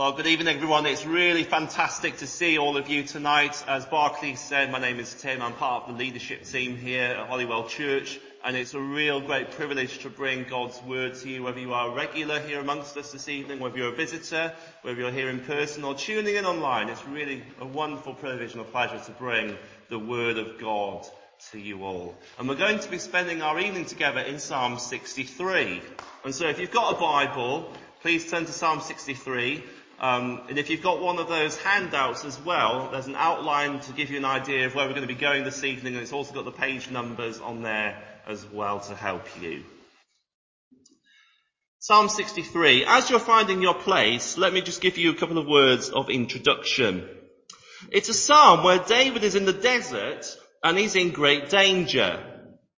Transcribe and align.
Well, 0.00 0.12
good 0.12 0.28
evening 0.28 0.56
everyone. 0.56 0.86
It's 0.86 1.04
really 1.04 1.44
fantastic 1.44 2.16
to 2.16 2.26
see 2.26 2.56
all 2.56 2.78
of 2.78 2.88
you 2.88 3.02
tonight. 3.02 3.62
As 3.68 3.84
Barclay 3.84 4.34
said, 4.34 4.72
my 4.72 4.78
name 4.78 4.98
is 4.98 5.12
Tim. 5.12 5.42
I'm 5.42 5.52
part 5.52 5.82
of 5.82 5.92
the 5.92 6.02
leadership 6.02 6.44
team 6.44 6.78
here 6.78 7.02
at 7.02 7.28
Holywell 7.28 7.68
Church 7.68 8.18
and 8.42 8.56
it's 8.56 8.72
a 8.72 8.80
real 8.80 9.20
great 9.20 9.50
privilege 9.50 9.98
to 9.98 10.08
bring 10.08 10.44
God's 10.44 10.82
word 10.84 11.16
to 11.16 11.28
you, 11.28 11.42
whether 11.42 11.60
you 11.60 11.74
are 11.74 11.90
a 11.90 11.94
regular 11.94 12.40
here 12.40 12.60
amongst 12.60 12.96
us 12.96 13.12
this 13.12 13.28
evening, 13.28 13.60
whether 13.60 13.76
you're 13.76 13.92
a 13.92 13.94
visitor, 13.94 14.54
whether 14.80 14.98
you're 14.98 15.10
here 15.10 15.28
in 15.28 15.40
person 15.40 15.84
or 15.84 15.94
tuning 15.94 16.34
in 16.34 16.46
online. 16.46 16.88
It's 16.88 17.06
really 17.06 17.44
a 17.60 17.66
wonderful 17.66 18.14
privilege 18.14 18.52
and 18.52 18.62
a 18.62 18.64
pleasure 18.64 19.04
to 19.04 19.12
bring 19.12 19.54
the 19.90 19.98
word 19.98 20.38
of 20.38 20.58
God 20.58 21.06
to 21.50 21.58
you 21.58 21.84
all. 21.84 22.14
And 22.38 22.48
we're 22.48 22.54
going 22.54 22.78
to 22.78 22.90
be 22.90 22.96
spending 22.96 23.42
our 23.42 23.60
evening 23.60 23.84
together 23.84 24.20
in 24.20 24.38
Psalm 24.38 24.78
63. 24.78 25.82
And 26.24 26.34
so 26.34 26.48
if 26.48 26.58
you've 26.58 26.70
got 26.70 26.96
a 26.96 26.98
Bible, 26.98 27.70
please 28.00 28.30
turn 28.30 28.46
to 28.46 28.52
Psalm 28.52 28.80
63. 28.80 29.62
Um, 30.00 30.40
and 30.48 30.58
if 30.58 30.70
you've 30.70 30.82
got 30.82 31.02
one 31.02 31.18
of 31.18 31.28
those 31.28 31.58
handouts 31.58 32.24
as 32.24 32.40
well, 32.40 32.88
there's 32.90 33.06
an 33.06 33.16
outline 33.16 33.80
to 33.80 33.92
give 33.92 34.10
you 34.10 34.16
an 34.16 34.24
idea 34.24 34.64
of 34.64 34.74
where 34.74 34.86
we're 34.86 34.94
going 34.94 35.06
to 35.06 35.14
be 35.14 35.20
going 35.20 35.44
this 35.44 35.62
evening, 35.62 35.92
and 35.92 36.02
it's 36.02 36.14
also 36.14 36.32
got 36.32 36.46
the 36.46 36.50
page 36.50 36.90
numbers 36.90 37.38
on 37.38 37.62
there 37.62 38.02
as 38.26 38.46
well 38.46 38.80
to 38.80 38.94
help 38.94 39.26
you. 39.42 39.62
Psalm 41.80 42.08
63. 42.08 42.86
As 42.86 43.10
you're 43.10 43.18
finding 43.18 43.60
your 43.60 43.74
place, 43.74 44.38
let 44.38 44.54
me 44.54 44.62
just 44.62 44.80
give 44.80 44.96
you 44.96 45.10
a 45.10 45.14
couple 45.14 45.36
of 45.36 45.46
words 45.46 45.90
of 45.90 46.08
introduction. 46.08 47.06
It's 47.90 48.08
a 48.08 48.14
psalm 48.14 48.64
where 48.64 48.78
David 48.78 49.22
is 49.22 49.34
in 49.34 49.44
the 49.44 49.52
desert 49.52 50.26
and 50.62 50.78
he's 50.78 50.94
in 50.94 51.10
great 51.10 51.50
danger. 51.50 52.22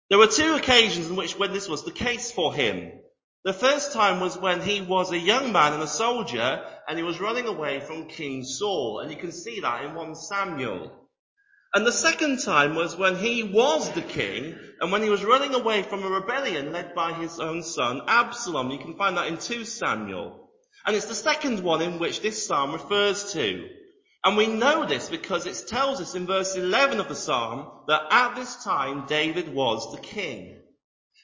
There 0.08 0.18
were 0.18 0.26
two 0.26 0.54
occasions 0.54 1.08
in 1.08 1.16
which 1.16 1.38
when 1.38 1.52
this 1.52 1.68
was 1.68 1.84
the 1.84 1.92
case 1.92 2.30
for 2.30 2.52
him. 2.52 2.92
The 3.42 3.54
first 3.54 3.92
time 3.92 4.20
was 4.20 4.36
when 4.36 4.60
he 4.60 4.82
was 4.82 5.10
a 5.10 5.18
young 5.18 5.50
man 5.52 5.72
and 5.72 5.82
a 5.82 5.86
soldier 5.86 6.62
and 6.90 6.98
he 6.98 7.04
was 7.04 7.20
running 7.20 7.46
away 7.46 7.78
from 7.78 8.08
King 8.08 8.42
Saul. 8.42 8.98
And 8.98 9.12
you 9.12 9.16
can 9.16 9.30
see 9.30 9.60
that 9.60 9.84
in 9.84 9.94
1 9.94 10.16
Samuel. 10.16 10.90
And 11.72 11.86
the 11.86 11.92
second 11.92 12.40
time 12.40 12.74
was 12.74 12.96
when 12.96 13.14
he 13.14 13.44
was 13.44 13.88
the 13.92 14.02
king 14.02 14.58
and 14.80 14.90
when 14.90 15.04
he 15.04 15.08
was 15.08 15.24
running 15.24 15.54
away 15.54 15.84
from 15.84 16.02
a 16.02 16.08
rebellion 16.08 16.72
led 16.72 16.96
by 16.96 17.12
his 17.12 17.38
own 17.38 17.62
son 17.62 18.02
Absalom. 18.08 18.72
You 18.72 18.78
can 18.78 18.96
find 18.96 19.16
that 19.16 19.28
in 19.28 19.38
2 19.38 19.64
Samuel. 19.64 20.50
And 20.84 20.96
it's 20.96 21.06
the 21.06 21.14
second 21.14 21.60
one 21.60 21.80
in 21.80 22.00
which 22.00 22.22
this 22.22 22.44
psalm 22.44 22.72
refers 22.72 23.34
to. 23.34 23.68
And 24.24 24.36
we 24.36 24.48
know 24.48 24.84
this 24.84 25.08
because 25.08 25.46
it 25.46 25.68
tells 25.68 26.00
us 26.00 26.16
in 26.16 26.26
verse 26.26 26.56
11 26.56 26.98
of 26.98 27.06
the 27.06 27.14
psalm 27.14 27.70
that 27.86 28.02
at 28.10 28.34
this 28.34 28.64
time 28.64 29.06
David 29.06 29.54
was 29.54 29.92
the 29.92 30.00
king. 30.00 30.60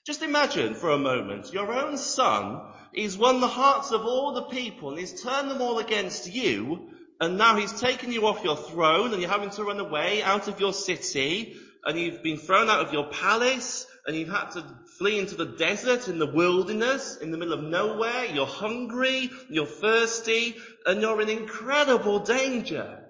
Just 0.06 0.22
imagine 0.22 0.76
for 0.76 0.90
a 0.90 0.98
moment, 0.98 1.52
your 1.52 1.72
own 1.72 1.98
son, 1.98 2.60
he's 2.96 3.16
won 3.16 3.40
the 3.40 3.46
hearts 3.46 3.92
of 3.92 4.04
all 4.04 4.32
the 4.32 4.42
people 4.42 4.90
and 4.90 4.98
he's 4.98 5.22
turned 5.22 5.50
them 5.50 5.62
all 5.62 5.78
against 5.78 6.32
you, 6.32 6.88
and 7.20 7.38
now 7.38 7.56
he's 7.56 7.80
taken 7.80 8.10
you 8.10 8.26
off 8.26 8.42
your 8.42 8.56
throne 8.56 9.12
and 9.12 9.22
you're 9.22 9.30
having 9.30 9.50
to 9.50 9.64
run 9.64 9.78
away 9.78 10.22
out 10.22 10.48
of 10.48 10.58
your 10.58 10.72
city, 10.72 11.56
and 11.84 11.98
you've 11.98 12.22
been 12.22 12.38
thrown 12.38 12.68
out 12.68 12.84
of 12.84 12.92
your 12.92 13.06
palace, 13.06 13.86
and 14.06 14.16
you've 14.16 14.28
had 14.28 14.50
to 14.50 14.64
flee 14.98 15.18
into 15.18 15.34
the 15.36 15.44
desert, 15.44 16.08
in 16.08 16.18
the 16.18 16.26
wilderness, 16.26 17.16
in 17.16 17.30
the 17.30 17.36
middle 17.36 17.54
of 17.54 17.62
nowhere, 17.62 18.24
you're 18.24 18.46
hungry, 18.46 19.30
you're 19.48 19.66
thirsty, 19.66 20.56
and 20.84 21.00
you're 21.00 21.20
in 21.20 21.28
incredible 21.28 22.20
danger. 22.20 23.04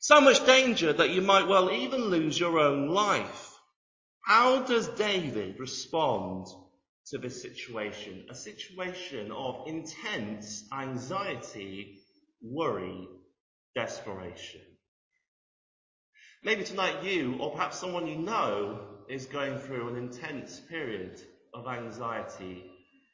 So 0.00 0.20
much 0.20 0.44
danger 0.44 0.92
that 0.92 1.10
you 1.10 1.22
might 1.22 1.48
well 1.48 1.70
even 1.70 2.06
lose 2.06 2.38
your 2.38 2.58
own 2.58 2.88
life. 2.88 3.50
How 4.24 4.62
does 4.62 4.88
David 4.88 5.58
respond 5.58 6.46
to 7.06 7.18
this 7.18 7.42
situation? 7.42 8.26
A 8.30 8.34
situation 8.34 9.32
of 9.32 9.66
intense 9.66 10.64
anxiety, 10.72 11.98
worry, 12.42 13.08
desperation. 13.74 14.60
Maybe 16.44 16.64
tonight 16.64 17.04
you, 17.04 17.36
or 17.38 17.52
perhaps 17.52 17.78
someone 17.78 18.06
you 18.06 18.16
know, 18.16 18.80
is 19.08 19.26
going 19.26 19.58
through 19.58 19.88
an 19.88 19.96
intense 19.96 20.60
period 20.60 21.20
of 21.54 21.68
anxiety 21.68 22.64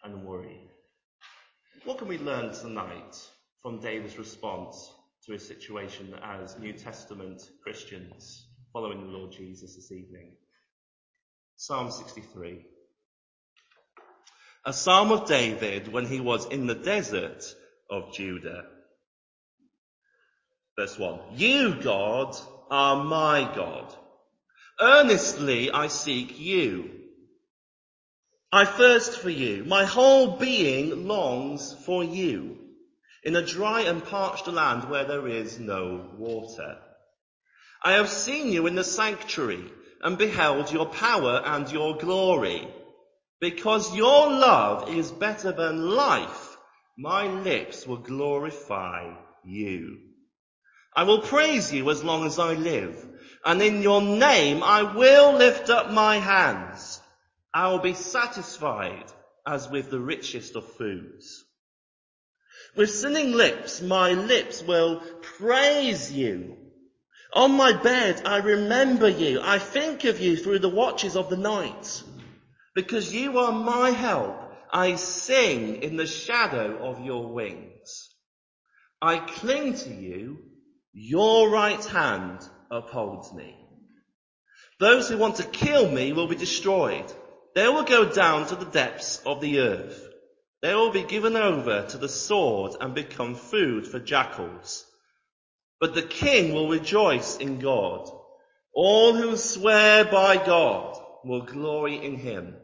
and 0.02 0.24
worry. 0.24 0.60
What 1.84 1.98
can 1.98 2.08
we 2.08 2.18
learn 2.18 2.52
tonight 2.54 3.16
from 3.62 3.80
David's 3.80 4.18
response 4.18 4.92
to 5.26 5.32
his 5.32 5.46
situation 5.46 6.14
as 6.22 6.58
New 6.58 6.72
Testament 6.72 7.42
Christians 7.62 8.46
following 8.72 9.00
the 9.00 9.18
Lord 9.18 9.32
Jesus 9.32 9.76
this 9.76 9.92
evening? 9.92 10.32
Psalm 11.56 11.90
63. 11.90 12.64
A 14.68 14.72
psalm 14.74 15.12
of 15.12 15.26
David 15.26 15.90
when 15.90 16.04
he 16.04 16.20
was 16.20 16.44
in 16.44 16.66
the 16.66 16.74
desert 16.74 17.42
of 17.88 18.12
Judah. 18.12 18.66
Verse 20.78 20.98
1. 20.98 21.20
You, 21.36 21.74
God, 21.76 22.36
are 22.70 23.02
my 23.02 23.50
God. 23.54 23.96
Earnestly 24.78 25.70
I 25.70 25.86
seek 25.86 26.38
you. 26.38 26.90
I 28.52 28.66
thirst 28.66 29.18
for 29.18 29.30
you. 29.30 29.64
My 29.64 29.86
whole 29.86 30.36
being 30.36 31.08
longs 31.08 31.74
for 31.86 32.04
you 32.04 32.58
in 33.24 33.36
a 33.36 33.46
dry 33.46 33.80
and 33.84 34.04
parched 34.04 34.48
land 34.48 34.90
where 34.90 35.06
there 35.06 35.26
is 35.28 35.58
no 35.58 36.10
water. 36.18 36.76
I 37.82 37.92
have 37.92 38.10
seen 38.10 38.52
you 38.52 38.66
in 38.66 38.74
the 38.74 38.84
sanctuary 38.84 39.64
and 40.02 40.18
beheld 40.18 40.70
your 40.70 40.84
power 40.84 41.40
and 41.42 41.72
your 41.72 41.96
glory. 41.96 42.68
Because 43.40 43.94
your 43.94 44.30
love 44.30 44.88
is 44.88 45.12
better 45.12 45.52
than 45.52 45.90
life, 45.90 46.56
my 46.96 47.28
lips 47.28 47.86
will 47.86 47.98
glorify 47.98 49.14
you. 49.44 49.98
I 50.96 51.04
will 51.04 51.20
praise 51.20 51.72
you 51.72 51.88
as 51.90 52.02
long 52.02 52.26
as 52.26 52.40
I 52.40 52.54
live, 52.54 53.06
and 53.44 53.62
in 53.62 53.82
your 53.82 54.02
name 54.02 54.64
I 54.64 54.82
will 54.82 55.34
lift 55.34 55.70
up 55.70 55.92
my 55.92 56.16
hands. 56.16 57.00
I 57.54 57.68
will 57.68 57.78
be 57.78 57.94
satisfied 57.94 59.04
as 59.46 59.68
with 59.68 59.90
the 59.90 60.00
richest 60.00 60.56
of 60.56 60.72
foods. 60.72 61.44
With 62.74 62.90
sinning 62.90 63.32
lips, 63.32 63.80
my 63.80 64.12
lips 64.12 64.62
will 64.62 65.00
praise 65.38 66.12
you. 66.12 66.56
On 67.32 67.52
my 67.52 67.72
bed, 67.72 68.22
I 68.24 68.38
remember 68.38 69.08
you. 69.08 69.40
I 69.42 69.58
think 69.58 70.04
of 70.04 70.20
you 70.20 70.36
through 70.36 70.58
the 70.58 70.68
watches 70.68 71.16
of 71.16 71.30
the 71.30 71.36
night. 71.36 72.02
Because 72.78 73.12
you 73.12 73.38
are 73.38 73.50
my 73.50 73.90
help, 73.90 74.54
I 74.72 74.94
sing 74.94 75.82
in 75.82 75.96
the 75.96 76.06
shadow 76.06 76.78
of 76.80 77.04
your 77.04 77.32
wings. 77.32 78.08
I 79.02 79.18
cling 79.18 79.74
to 79.74 79.90
you. 79.90 80.38
Your 80.92 81.50
right 81.50 81.84
hand 81.84 82.38
upholds 82.70 83.32
me. 83.32 83.56
Those 84.78 85.08
who 85.08 85.18
want 85.18 85.38
to 85.38 85.42
kill 85.42 85.90
me 85.90 86.12
will 86.12 86.28
be 86.28 86.36
destroyed. 86.36 87.12
They 87.56 87.66
will 87.66 87.82
go 87.82 88.04
down 88.04 88.46
to 88.46 88.54
the 88.54 88.70
depths 88.70 89.20
of 89.26 89.40
the 89.40 89.58
earth. 89.58 90.00
They 90.62 90.72
will 90.72 90.92
be 90.92 91.02
given 91.02 91.34
over 91.34 91.82
to 91.82 91.98
the 91.98 92.08
sword 92.08 92.76
and 92.80 92.94
become 92.94 93.34
food 93.34 93.88
for 93.88 93.98
jackals. 93.98 94.86
But 95.80 95.96
the 95.96 96.02
king 96.02 96.54
will 96.54 96.68
rejoice 96.68 97.38
in 97.38 97.58
God. 97.58 98.08
All 98.72 99.16
who 99.16 99.36
swear 99.36 100.04
by 100.04 100.36
God 100.36 100.96
will 101.24 101.42
glory 101.42 101.96
in 101.96 102.14
him, 102.16 102.54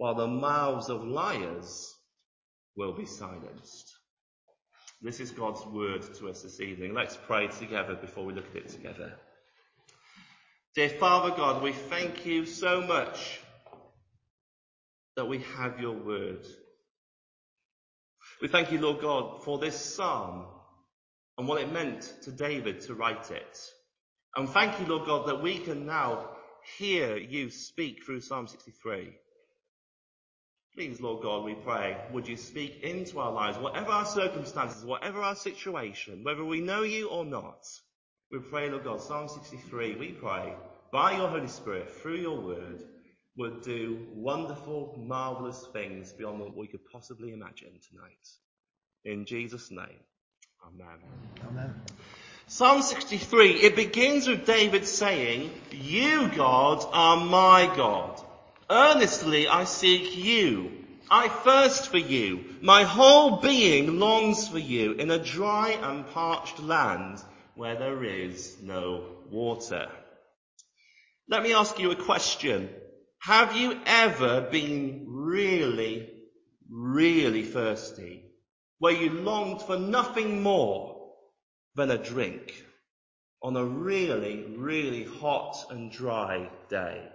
while 0.00 0.14
the 0.14 0.26
mouths 0.26 0.88
of 0.88 1.04
liars 1.04 1.94
will 2.74 2.94
be 2.94 3.04
silenced. 3.04 3.92
This 5.02 5.20
is 5.20 5.30
God's 5.30 5.62
word 5.66 6.02
to 6.14 6.30
us 6.30 6.40
this 6.40 6.58
evening. 6.58 6.94
Let's 6.94 7.18
pray 7.26 7.48
together 7.48 7.96
before 7.96 8.24
we 8.24 8.32
look 8.32 8.48
at 8.48 8.62
it 8.62 8.68
together. 8.70 9.12
Dear 10.74 10.88
Father 10.88 11.36
God, 11.36 11.62
we 11.62 11.72
thank 11.72 12.24
you 12.24 12.46
so 12.46 12.80
much 12.80 13.40
that 15.16 15.28
we 15.28 15.40
have 15.58 15.78
your 15.78 15.98
word. 15.98 16.46
We 18.40 18.48
thank 18.48 18.72
you, 18.72 18.80
Lord 18.80 19.02
God, 19.02 19.44
for 19.44 19.58
this 19.58 19.76
psalm 19.78 20.46
and 21.36 21.46
what 21.46 21.60
it 21.60 21.70
meant 21.70 22.10
to 22.22 22.32
David 22.32 22.80
to 22.86 22.94
write 22.94 23.30
it. 23.30 23.58
And 24.34 24.48
thank 24.48 24.80
you, 24.80 24.86
Lord 24.86 25.06
God, 25.06 25.28
that 25.28 25.42
we 25.42 25.58
can 25.58 25.84
now 25.84 26.30
hear 26.78 27.18
you 27.18 27.50
speak 27.50 28.06
through 28.06 28.22
Psalm 28.22 28.48
63. 28.48 29.12
Please, 30.74 31.00
Lord 31.00 31.22
God, 31.22 31.44
we 31.44 31.54
pray, 31.54 31.96
would 32.12 32.28
you 32.28 32.36
speak 32.36 32.82
into 32.82 33.18
our 33.18 33.32
lives, 33.32 33.58
whatever 33.58 33.90
our 33.90 34.06
circumstances, 34.06 34.84
whatever 34.84 35.20
our 35.20 35.34
situation, 35.34 36.22
whether 36.22 36.44
we 36.44 36.60
know 36.60 36.82
you 36.82 37.08
or 37.08 37.24
not. 37.24 37.66
We 38.30 38.38
pray, 38.38 38.70
Lord 38.70 38.84
God, 38.84 39.00
Psalm 39.02 39.28
63, 39.28 39.96
we 39.96 40.12
pray, 40.12 40.54
by 40.92 41.16
your 41.16 41.28
Holy 41.28 41.48
Spirit, 41.48 41.90
through 41.96 42.18
your 42.18 42.40
word, 42.40 42.84
would 43.36 43.62
do 43.62 44.06
wonderful, 44.14 45.02
marvelous 45.04 45.66
things 45.72 46.12
beyond 46.12 46.38
what 46.38 46.56
we 46.56 46.68
could 46.68 46.84
possibly 46.92 47.32
imagine 47.32 47.72
tonight. 47.90 48.28
In 49.04 49.24
Jesus' 49.24 49.70
name. 49.70 50.04
Amen. 50.66 50.98
Amen. 51.48 51.74
Psalm 52.46 52.82
63, 52.82 53.52
it 53.52 53.76
begins 53.76 54.28
with 54.28 54.46
David 54.46 54.86
saying, 54.86 55.50
You, 55.72 56.28
God, 56.28 56.84
are 56.92 57.16
my 57.16 57.72
God. 57.76 58.22
Earnestly 58.70 59.48
I 59.48 59.64
seek 59.64 60.16
you. 60.16 60.70
I 61.10 61.26
thirst 61.26 61.88
for 61.88 61.98
you. 61.98 62.44
My 62.62 62.84
whole 62.84 63.38
being 63.38 63.98
longs 63.98 64.46
for 64.46 64.60
you 64.60 64.92
in 64.92 65.10
a 65.10 65.18
dry 65.18 65.70
and 65.70 66.06
parched 66.06 66.60
land 66.60 67.20
where 67.56 67.74
there 67.74 68.04
is 68.04 68.58
no 68.62 69.06
water. 69.28 69.90
Let 71.28 71.42
me 71.42 71.52
ask 71.52 71.80
you 71.80 71.90
a 71.90 71.96
question. 71.96 72.70
Have 73.18 73.56
you 73.56 73.76
ever 73.86 74.42
been 74.42 75.06
really, 75.08 76.08
really 76.70 77.42
thirsty 77.42 78.22
where 78.78 78.94
you 78.94 79.10
longed 79.10 79.62
for 79.62 79.78
nothing 79.78 80.44
more 80.44 81.10
than 81.74 81.90
a 81.90 81.98
drink 81.98 82.54
on 83.42 83.56
a 83.56 83.64
really, 83.64 84.54
really 84.56 85.02
hot 85.02 85.56
and 85.70 85.90
dry 85.90 86.48
day? 86.68 87.08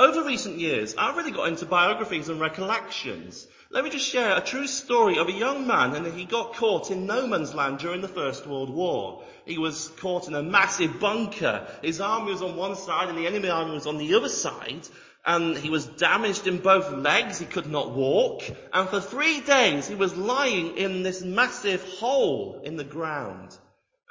Over 0.00 0.24
recent 0.24 0.58
years, 0.58 0.94
I've 0.96 1.18
really 1.18 1.30
got 1.30 1.48
into 1.48 1.66
biographies 1.66 2.30
and 2.30 2.40
recollections. 2.40 3.46
Let 3.68 3.84
me 3.84 3.90
just 3.90 4.08
share 4.08 4.34
a 4.34 4.40
true 4.40 4.66
story 4.66 5.18
of 5.18 5.28
a 5.28 5.32
young 5.32 5.66
man 5.66 5.94
and 5.94 6.06
he 6.06 6.24
got 6.24 6.54
caught 6.54 6.90
in 6.90 7.04
no 7.04 7.26
man's 7.26 7.54
land 7.54 7.80
during 7.80 8.00
the 8.00 8.08
First 8.08 8.46
World 8.46 8.70
War. 8.70 9.22
He 9.44 9.58
was 9.58 9.88
caught 9.98 10.26
in 10.26 10.34
a 10.34 10.42
massive 10.42 10.98
bunker. 11.00 11.68
His 11.82 12.00
army 12.00 12.32
was 12.32 12.40
on 12.40 12.56
one 12.56 12.76
side 12.76 13.10
and 13.10 13.18
the 13.18 13.26
enemy 13.26 13.50
army 13.50 13.74
was 13.74 13.86
on 13.86 13.98
the 13.98 14.14
other 14.14 14.30
side. 14.30 14.88
And 15.26 15.54
he 15.54 15.68
was 15.68 15.84
damaged 15.84 16.46
in 16.46 16.60
both 16.60 16.90
legs. 16.90 17.38
He 17.38 17.44
could 17.44 17.70
not 17.70 17.90
walk. 17.90 18.42
And 18.72 18.88
for 18.88 19.02
three 19.02 19.42
days 19.42 19.86
he 19.86 19.96
was 19.96 20.16
lying 20.16 20.78
in 20.78 21.02
this 21.02 21.22
massive 21.22 21.82
hole 21.82 22.62
in 22.64 22.76
the 22.76 22.84
ground. 22.84 23.54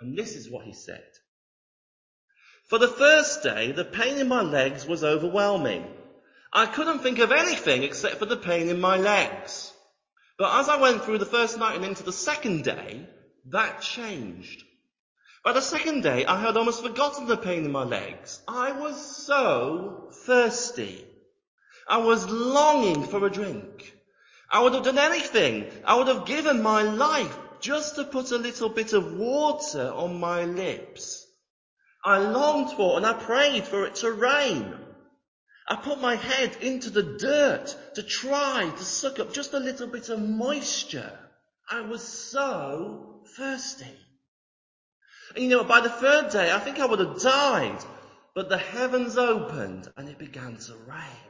And 0.02 0.16
this 0.16 0.36
is 0.36 0.52
what 0.52 0.66
he 0.66 0.74
said. 0.74 1.04
For 2.70 2.78
the 2.78 2.88
first 2.88 3.42
day, 3.42 3.72
the 3.72 3.84
pain 3.84 4.20
in 4.20 4.28
my 4.28 4.44
legs 4.44 4.86
was 4.86 5.04
overwhelming. 5.04 5.88
I 6.54 6.68
couldn't 6.68 7.00
think 7.00 7.18
of 7.18 7.32
anything 7.32 7.82
except 7.82 8.18
for 8.20 8.26
the 8.26 8.38
pain 8.38 8.70
in 8.70 8.80
my 8.80 8.98
legs. 8.98 9.74
But 10.38 10.60
as 10.60 10.70
I 10.70 10.78
went 10.78 11.04
through 11.04 11.18
the 11.18 11.26
first 11.26 11.58
night 11.58 11.76
and 11.76 11.84
into 11.84 12.04
the 12.04 12.12
second 12.12 12.64
day, 12.64 13.10
that 13.48 13.82
changed. 13.82 14.64
By 15.44 15.54
the 15.54 15.62
second 15.62 16.04
day, 16.04 16.26
I 16.26 16.40
had 16.40 16.58
almost 16.58 16.84
forgotten 16.84 17.26
the 17.26 17.38
pain 17.38 17.66
in 17.66 17.72
my 17.72 17.86
legs. 17.86 18.40
I 18.48 18.72
was 18.74 19.26
so 19.26 20.12
thirsty. 20.26 21.04
I 21.88 21.98
was 21.98 22.30
longing 22.30 23.04
for 23.04 23.26
a 23.26 23.32
drink. 23.32 23.96
I 24.52 24.62
would 24.62 24.76
have 24.76 24.84
done 24.84 25.00
anything. 25.00 25.72
I 25.86 25.96
would 25.96 26.08
have 26.08 26.26
given 26.26 26.62
my 26.62 26.84
life 26.84 27.36
just 27.62 27.96
to 27.96 28.04
put 28.04 28.30
a 28.32 28.38
little 28.38 28.70
bit 28.70 28.94
of 28.94 29.14
water 29.14 29.92
on 29.92 30.20
my 30.20 30.46
lips. 30.46 31.19
I 32.04 32.18
longed 32.20 32.72
for 32.72 32.98
and 32.98 33.06
I 33.06 33.14
prayed 33.14 33.66
for 33.66 33.86
it 33.86 33.96
to 33.96 34.12
rain. 34.12 34.74
I 35.68 35.76
put 35.76 36.02
my 36.02 36.16
head 36.16 36.58
into 36.62 36.90
the 36.90 37.04
dirt 37.04 37.76
to 37.96 38.04
try 38.04 38.70
to 38.70 38.84
suck 38.84 39.20
up 39.20 39.34
just 39.34 39.54
a 39.54 39.60
little 39.60 39.88
bit 39.88 40.10
of 40.10 40.20
moisture. 40.20 41.12
I 41.70 41.82
was 41.82 42.02
so 42.02 43.22
thirsty. 43.38 43.96
And 45.36 45.44
you 45.44 45.50
know, 45.50 45.64
by 45.64 45.82
the 45.82 45.90
third 45.90 46.32
day, 46.32 46.52
I 46.52 46.60
think 46.60 46.80
I 46.80 46.86
would 46.86 47.00
have 47.00 47.22
died, 47.22 47.84
but 48.34 48.50
the 48.50 48.58
heavens 48.58 49.18
opened 49.18 49.88
and 49.96 50.10
it 50.10 50.18
began 50.18 50.58
to 50.58 50.76
rain. 50.88 51.30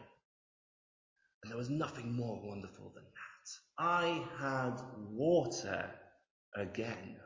And 1.44 1.52
there 1.52 1.58
was 1.58 1.70
nothing 1.70 2.14
more 2.14 2.40
wonderful 2.42 2.92
than 2.96 3.04
that. 3.04 3.84
I 3.84 4.24
had 4.40 4.82
water 5.10 5.90
again. 6.56 7.18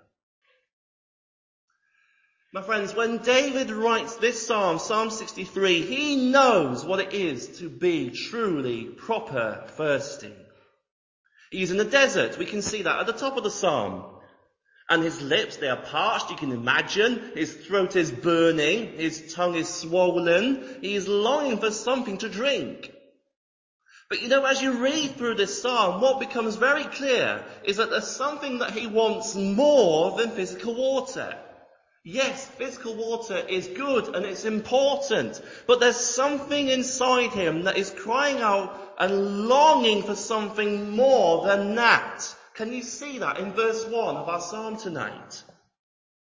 My 2.54 2.62
friends, 2.62 2.94
when 2.94 3.18
David 3.18 3.72
writes 3.72 4.18
this 4.18 4.46
psalm, 4.46 4.78
Psalm 4.78 5.10
63, 5.10 5.82
he 5.82 6.30
knows 6.30 6.86
what 6.86 7.00
it 7.00 7.12
is 7.12 7.58
to 7.58 7.68
be 7.68 8.12
truly 8.12 8.84
proper 8.84 9.64
thirsty. 9.70 10.36
He's 11.50 11.72
in 11.72 11.78
the 11.78 11.84
desert. 11.84 12.38
We 12.38 12.46
can 12.46 12.62
see 12.62 12.84
that 12.84 13.00
at 13.00 13.08
the 13.08 13.14
top 13.14 13.38
of 13.38 13.44
the 13.44 13.50
psalm. 13.50 14.04
And 14.88 15.02
his 15.02 15.20
lips, 15.20 15.58
they 15.58 15.68
are 15.68 15.82
parched, 15.82 16.30
you 16.30 16.36
can 16.36 16.52
imagine. 16.52 17.32
His 17.34 17.52
throat 17.52 17.96
is 17.96 18.12
burning. 18.12 19.00
His 19.00 19.34
tongue 19.34 19.56
is 19.56 19.68
swollen. 19.68 20.78
He 20.82 20.94
is 20.94 21.08
longing 21.08 21.58
for 21.58 21.72
something 21.72 22.20
to 22.20 22.30
drink. 22.30 22.94
But 24.10 24.22
you 24.22 24.28
know, 24.28 24.46
as 24.46 24.62
you 24.62 24.74
read 24.74 25.16
through 25.16 25.36
this 25.36 25.60
psalm, 25.60 26.02
what 26.02 26.20
becomes 26.20 26.58
very 26.58 26.84
clear 26.84 27.44
is 27.64 27.78
that 27.78 27.90
there's 27.90 28.08
something 28.08 28.60
that 28.60 28.74
he 28.74 28.86
wants 28.86 29.34
more 29.34 30.16
than 30.20 30.30
physical 30.30 30.76
water. 30.76 31.36
Yes, 32.06 32.46
physical 32.46 32.96
water 32.96 33.38
is 33.38 33.66
good 33.68 34.14
and 34.14 34.26
it's 34.26 34.44
important, 34.44 35.42
but 35.68 35.80
there's 35.80 35.96
something 35.96 36.68
inside 36.68 37.32
him 37.32 37.64
that 37.64 37.78
is 37.78 37.92
crying 37.92 38.40
out 38.40 38.96
and 39.00 39.48
longing 39.48 40.04
for 40.04 40.14
something 40.14 40.90
more 40.90 41.48
than 41.48 41.76
that. 41.76 42.36
Can 42.56 42.74
you 42.74 42.84
see 42.84 43.20
that 43.20 43.40
in 43.40 43.54
verse 43.54 43.86
1 43.86 44.18
of 44.18 44.28
our 44.28 44.42
psalm 44.42 44.76
tonight? 44.76 45.44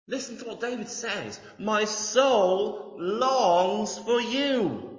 Listen 0.07 0.37
to 0.37 0.45
what 0.45 0.61
David 0.61 0.91
says. 0.91 1.41
My 1.59 1.87
soul 1.87 2.97
longs 2.99 3.97
for 3.97 4.21
you. 4.21 4.99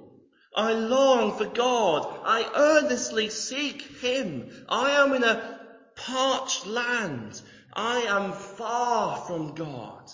I 0.56 0.72
long 0.72 1.38
for 1.38 1.46
God. 1.46 2.20
I 2.24 2.50
earnestly 2.52 3.30
seek 3.30 3.82
Him. 4.00 4.50
I 4.68 4.90
am 4.90 5.12
in 5.12 5.22
a 5.22 5.60
parched 5.94 6.66
land. 6.66 7.40
I 7.72 8.00
am 8.00 8.32
far 8.32 9.18
from 9.18 9.54
God. 9.54 10.10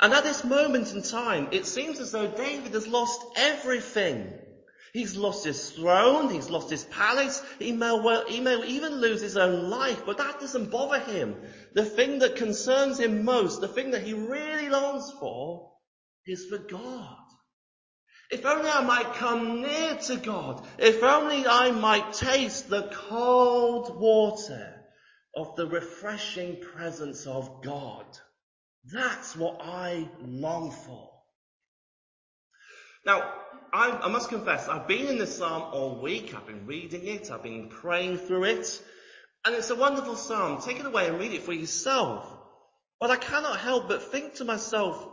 And 0.00 0.12
at 0.12 0.24
this 0.24 0.44
moment 0.44 0.92
in 0.92 1.02
time, 1.02 1.48
it 1.52 1.66
seems 1.66 1.98
as 1.98 2.12
though 2.12 2.26
David 2.26 2.74
has 2.74 2.86
lost 2.86 3.20
everything. 3.36 4.32
He's 4.92 5.16
lost 5.16 5.44
his 5.44 5.70
throne, 5.70 6.30
he's 6.30 6.50
lost 6.50 6.70
his 6.70 6.84
palace, 6.84 7.42
he 7.58 7.72
may, 7.72 7.92
well, 7.92 8.24
he 8.26 8.40
may 8.40 8.64
even 8.66 9.00
lose 9.00 9.20
his 9.20 9.36
own 9.36 9.68
life, 9.68 10.04
but 10.06 10.18
that 10.18 10.40
doesn't 10.40 10.70
bother 10.70 10.98
him. 10.98 11.36
The 11.74 11.84
thing 11.84 12.20
that 12.20 12.36
concerns 12.36 12.98
him 12.98 13.24
most, 13.24 13.60
the 13.60 13.68
thing 13.68 13.90
that 13.90 14.02
he 14.02 14.14
really 14.14 14.68
longs 14.68 15.10
for, 15.20 15.72
is 16.26 16.46
for 16.46 16.58
God. 16.58 17.16
If 18.30 18.44
only 18.44 18.68
I 18.68 18.82
might 18.82 19.14
come 19.14 19.62
near 19.62 19.94
to 19.94 20.16
God. 20.16 20.66
If 20.78 21.02
only 21.02 21.46
I 21.46 21.70
might 21.70 22.12
taste 22.12 22.68
the 22.68 22.90
cold 22.92 23.98
water 23.98 24.74
of 25.34 25.56
the 25.56 25.66
refreshing 25.66 26.60
presence 26.60 27.26
of 27.26 27.62
God. 27.62 28.04
That's 28.84 29.36
what 29.36 29.60
I 29.62 30.08
long 30.20 30.70
for. 30.70 31.10
Now, 33.04 33.32
I, 33.72 33.90
I, 33.90 34.08
must 34.08 34.28
confess, 34.28 34.68
I've 34.68 34.88
been 34.88 35.06
in 35.06 35.18
this 35.18 35.38
psalm 35.38 35.62
all 35.72 36.00
week. 36.00 36.34
I've 36.34 36.46
been 36.46 36.66
reading 36.66 37.06
it. 37.06 37.30
I've 37.30 37.42
been 37.42 37.68
praying 37.68 38.18
through 38.18 38.44
it. 38.44 38.82
And 39.44 39.54
it's 39.54 39.70
a 39.70 39.76
wonderful 39.76 40.16
psalm. 40.16 40.60
Take 40.62 40.80
it 40.80 40.86
away 40.86 41.08
and 41.08 41.18
read 41.18 41.32
it 41.32 41.42
for 41.42 41.52
yourself. 41.52 42.30
But 43.00 43.10
I 43.10 43.16
cannot 43.16 43.58
help 43.60 43.88
but 43.88 44.10
think 44.10 44.34
to 44.34 44.44
myself, 44.44 45.06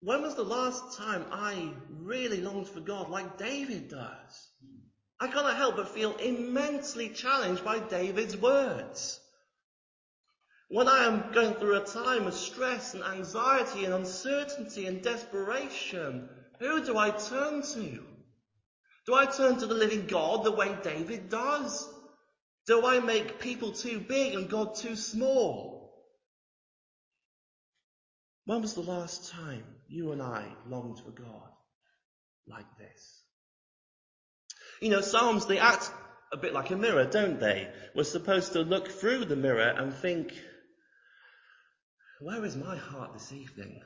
when 0.00 0.22
was 0.22 0.34
the 0.34 0.44
last 0.44 0.96
time 0.96 1.26
I 1.30 1.72
really 1.90 2.40
longed 2.40 2.68
for 2.68 2.80
God 2.80 3.10
like 3.10 3.36
David 3.36 3.90
does? 3.90 4.48
I 5.20 5.26
cannot 5.26 5.56
help 5.56 5.76
but 5.76 5.90
feel 5.90 6.16
immensely 6.16 7.10
challenged 7.10 7.62
by 7.62 7.78
David's 7.80 8.36
words. 8.36 9.19
When 10.70 10.86
I 10.86 11.04
am 11.04 11.32
going 11.32 11.54
through 11.54 11.82
a 11.82 11.84
time 11.84 12.28
of 12.28 12.34
stress 12.34 12.94
and 12.94 13.02
anxiety 13.02 13.84
and 13.84 13.92
uncertainty 13.92 14.86
and 14.86 15.02
desperation, 15.02 16.28
who 16.60 16.84
do 16.84 16.96
I 16.96 17.10
turn 17.10 17.62
to? 17.62 18.04
Do 19.04 19.14
I 19.14 19.26
turn 19.26 19.58
to 19.58 19.66
the 19.66 19.74
living 19.74 20.06
God 20.06 20.44
the 20.44 20.52
way 20.52 20.76
David 20.84 21.28
does? 21.28 21.92
Do 22.68 22.86
I 22.86 23.00
make 23.00 23.40
people 23.40 23.72
too 23.72 23.98
big 23.98 24.34
and 24.34 24.48
God 24.48 24.76
too 24.76 24.94
small? 24.94 25.92
When 28.44 28.62
was 28.62 28.74
the 28.74 28.82
last 28.82 29.32
time 29.32 29.64
you 29.88 30.12
and 30.12 30.22
I 30.22 30.44
longed 30.68 31.00
for 31.00 31.10
God 31.10 31.50
like 32.46 32.78
this? 32.78 33.24
You 34.80 34.90
know, 34.90 35.00
Psalms, 35.00 35.46
they 35.46 35.58
act 35.58 35.90
a 36.32 36.36
bit 36.36 36.54
like 36.54 36.70
a 36.70 36.76
mirror, 36.76 37.06
don't 37.06 37.40
they? 37.40 37.68
We're 37.96 38.04
supposed 38.04 38.52
to 38.52 38.60
look 38.60 38.88
through 38.88 39.24
the 39.24 39.34
mirror 39.34 39.74
and 39.76 39.92
think, 39.92 40.32
where 42.20 42.44
is 42.44 42.56
my 42.56 42.76
heart 42.76 43.12
this 43.14 43.32
evening? 43.32 43.80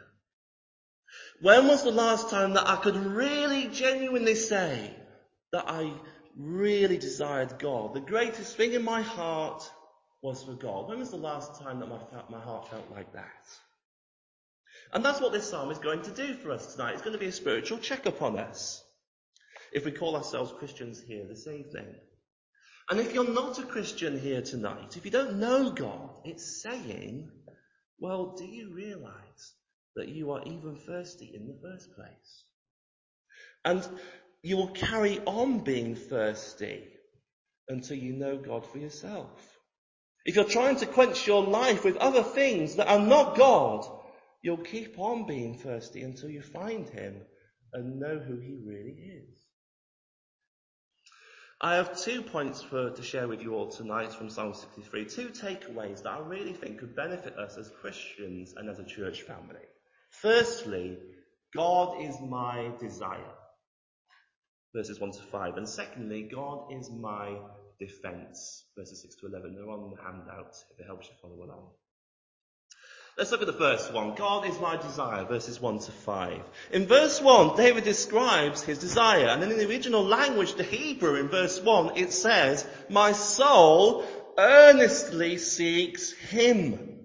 When 1.40 1.68
was 1.68 1.84
the 1.84 1.92
last 1.92 2.30
time 2.30 2.54
that 2.54 2.68
I 2.68 2.76
could 2.76 2.96
really 2.96 3.68
genuinely 3.68 4.34
say 4.34 4.94
that 5.52 5.64
I 5.68 5.92
really 6.36 6.98
desired 6.98 7.58
God? 7.58 7.94
The 7.94 8.00
greatest 8.00 8.56
thing 8.56 8.72
in 8.72 8.82
my 8.82 9.02
heart 9.02 9.62
was 10.22 10.42
for 10.42 10.54
God. 10.54 10.88
When 10.88 10.98
was 10.98 11.10
the 11.10 11.16
last 11.16 11.60
time 11.60 11.80
that 11.80 11.88
my, 11.88 11.98
my 12.30 12.40
heart 12.40 12.70
felt 12.70 12.90
like 12.90 13.12
that? 13.12 13.46
And 14.92 15.04
that's 15.04 15.20
what 15.20 15.32
this 15.32 15.48
psalm 15.48 15.70
is 15.70 15.78
going 15.78 16.02
to 16.02 16.10
do 16.10 16.34
for 16.34 16.50
us 16.50 16.74
tonight. 16.74 16.94
It's 16.94 17.02
going 17.02 17.12
to 17.12 17.18
be 17.18 17.26
a 17.26 17.32
spiritual 17.32 17.78
check-up 17.78 18.22
on 18.22 18.38
us. 18.38 18.82
If 19.72 19.84
we 19.84 19.92
call 19.92 20.16
ourselves 20.16 20.52
Christians 20.58 21.00
here 21.00 21.24
this 21.28 21.46
evening. 21.46 21.94
And 22.90 23.00
if 23.00 23.14
you're 23.14 23.32
not 23.32 23.58
a 23.58 23.62
Christian 23.62 24.18
here 24.18 24.42
tonight, 24.42 24.96
if 24.96 25.04
you 25.04 25.10
don't 25.10 25.38
know 25.40 25.70
God, 25.70 26.10
it's 26.24 26.62
saying 26.62 27.30
well, 27.98 28.34
do 28.36 28.44
you 28.44 28.72
realize 28.74 29.54
that 29.96 30.08
you 30.08 30.32
are 30.32 30.42
even 30.44 30.76
thirsty 30.76 31.30
in 31.34 31.46
the 31.46 31.58
first 31.62 31.94
place? 31.94 32.44
And 33.64 33.86
you 34.42 34.56
will 34.56 34.68
carry 34.68 35.20
on 35.20 35.60
being 35.60 35.94
thirsty 35.94 36.84
until 37.68 37.96
you 37.96 38.12
know 38.12 38.36
God 38.36 38.66
for 38.66 38.78
yourself. 38.78 39.58
If 40.26 40.36
you're 40.36 40.44
trying 40.44 40.76
to 40.76 40.86
quench 40.86 41.26
your 41.26 41.42
life 41.42 41.84
with 41.84 41.96
other 41.96 42.22
things 42.22 42.76
that 42.76 42.88
are 42.88 43.00
not 43.00 43.36
God, 43.36 43.86
you'll 44.42 44.58
keep 44.58 44.98
on 44.98 45.26
being 45.26 45.58
thirsty 45.58 46.02
until 46.02 46.30
you 46.30 46.42
find 46.42 46.88
Him 46.88 47.16
and 47.72 47.98
know 47.98 48.18
who 48.18 48.38
He 48.38 48.58
really 48.64 49.22
is. 49.22 49.43
I 51.64 51.76
have 51.76 51.98
two 51.98 52.20
points 52.20 52.60
for, 52.60 52.90
to 52.90 53.02
share 53.02 53.26
with 53.26 53.40
you 53.40 53.54
all 53.54 53.70
tonight 53.70 54.12
from 54.12 54.28
Psalm 54.28 54.52
63. 54.52 55.06
Two 55.06 55.28
takeaways 55.28 56.02
that 56.02 56.12
I 56.12 56.18
really 56.18 56.52
think 56.52 56.78
could 56.78 56.94
benefit 56.94 57.38
us 57.38 57.56
as 57.56 57.70
Christians 57.80 58.52
and 58.54 58.68
as 58.68 58.80
a 58.80 58.84
church 58.84 59.22
family. 59.22 59.64
Firstly, 60.10 60.98
God 61.56 62.02
is 62.02 62.16
my 62.20 62.70
desire. 62.78 63.32
Verses 64.74 65.00
1 65.00 65.12
to 65.12 65.22
5. 65.22 65.56
And 65.56 65.66
secondly, 65.66 66.28
God 66.30 66.70
is 66.70 66.90
my 66.90 67.38
defense. 67.80 68.66
Verses 68.76 69.00
6 69.00 69.14
to 69.22 69.28
11. 69.28 69.54
They're 69.54 69.70
on 69.70 69.88
the 69.88 70.02
handout 70.02 70.54
if 70.70 70.80
it 70.80 70.86
helps 70.86 71.06
you 71.06 71.14
follow 71.22 71.46
along. 71.46 71.70
Let's 73.16 73.30
look 73.30 73.42
at 73.42 73.46
the 73.46 73.52
first 73.52 73.92
one. 73.92 74.16
God 74.16 74.48
is 74.48 74.58
my 74.58 74.76
desire, 74.76 75.24
verses 75.24 75.60
1 75.60 75.78
to 75.80 75.92
5. 75.92 76.40
In 76.72 76.86
verse 76.86 77.20
1, 77.20 77.56
David 77.56 77.84
describes 77.84 78.62
his 78.62 78.78
desire, 78.78 79.28
and 79.28 79.40
then 79.40 79.52
in 79.52 79.58
the 79.58 79.68
original 79.68 80.02
language, 80.02 80.54
the 80.54 80.64
Hebrew, 80.64 81.14
in 81.14 81.28
verse 81.28 81.60
1, 81.60 81.96
it 81.96 82.12
says, 82.12 82.66
My 82.90 83.12
soul 83.12 84.04
earnestly 84.36 85.38
seeks 85.38 86.10
him. 86.10 86.98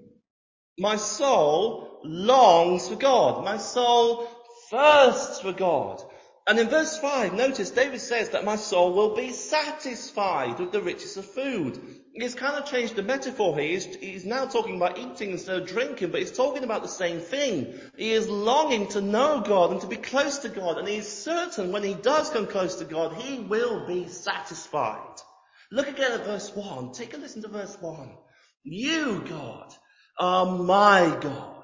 My 0.80 0.96
soul 0.96 2.00
longs 2.04 2.90
for 2.90 2.96
God. 2.96 3.46
My 3.46 3.58
soul 3.58 4.28
thirsts 4.72 5.42
for 5.42 5.54
God. 5.54 6.02
And 6.48 6.60
in 6.60 6.70
verse 6.70 6.98
5, 6.98 7.34
notice 7.34 7.70
David 7.70 8.02
says 8.02 8.30
that 8.30 8.46
my 8.46 8.56
soul 8.56 8.94
will 8.94 9.16
be 9.16 9.32
satisfied 9.32 10.60
with 10.60 10.72
the 10.72 10.82
riches 10.82 11.16
of 11.18 11.26
food. 11.26 11.80
He's 12.14 12.36
kind 12.36 12.56
of 12.56 12.66
changed 12.66 12.96
the 12.96 13.04
metaphor 13.04 13.58
here. 13.58 13.70
He's, 13.70 13.86
he's, 13.96 14.26
now 14.26 14.46
talking 14.46 14.76
about 14.76 14.98
eating 14.98 15.32
instead 15.32 15.62
of 15.62 15.68
drinking, 15.68 16.10
but 16.10 16.20
he's 16.20 16.36
talking 16.36 16.64
about 16.64 16.82
the 16.82 16.88
same 16.88 17.20
thing. 17.20 17.80
He 17.96 18.12
is 18.12 18.28
longing 18.28 18.88
to 18.90 19.02
know 19.02 19.42
God 19.42 19.72
and 19.72 19.82
to 19.82 19.88
be 19.88 19.96
close 19.96 20.40
to 20.40 20.50
God, 20.50 20.80
and 20.80 20.88
he's 20.88 21.08
certain 21.08 21.72
when 21.72 21.84
he 21.84 21.94
does 21.94 22.30
come 22.30 22.48
close 22.48 22.76
to 22.78 22.86
God, 22.86 23.14
he 23.14 23.40
will 23.40 23.86
be 23.86 24.08
satisfied. 24.08 25.22
Look 25.72 25.88
again 25.88 26.14
at 26.14 26.26
verse 26.26 26.54
1. 26.56 26.94
Take 26.94 27.14
a 27.14 27.18
listen 27.18 27.44
to 27.44 27.48
verse 27.48 27.78
1. 27.80 28.10
You, 28.64 29.24
God, 29.30 29.72
are 30.20 30.58
my 30.58 31.18
God. 31.22 31.64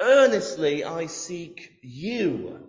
Earnestly 0.00 0.84
I 0.84 1.06
seek 1.06 1.78
you. 1.82 2.63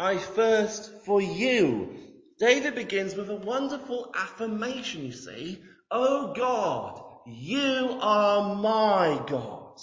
I 0.00 0.16
thirst 0.16 0.90
for 1.04 1.20
you. 1.20 1.94
David 2.38 2.74
begins 2.74 3.14
with 3.14 3.28
a 3.28 3.36
wonderful 3.36 4.10
affirmation, 4.16 5.04
you 5.04 5.12
see. 5.12 5.62
Oh 5.90 6.32
God, 6.32 7.02
you 7.26 7.98
are 8.00 8.54
my 8.54 9.22
God. 9.28 9.78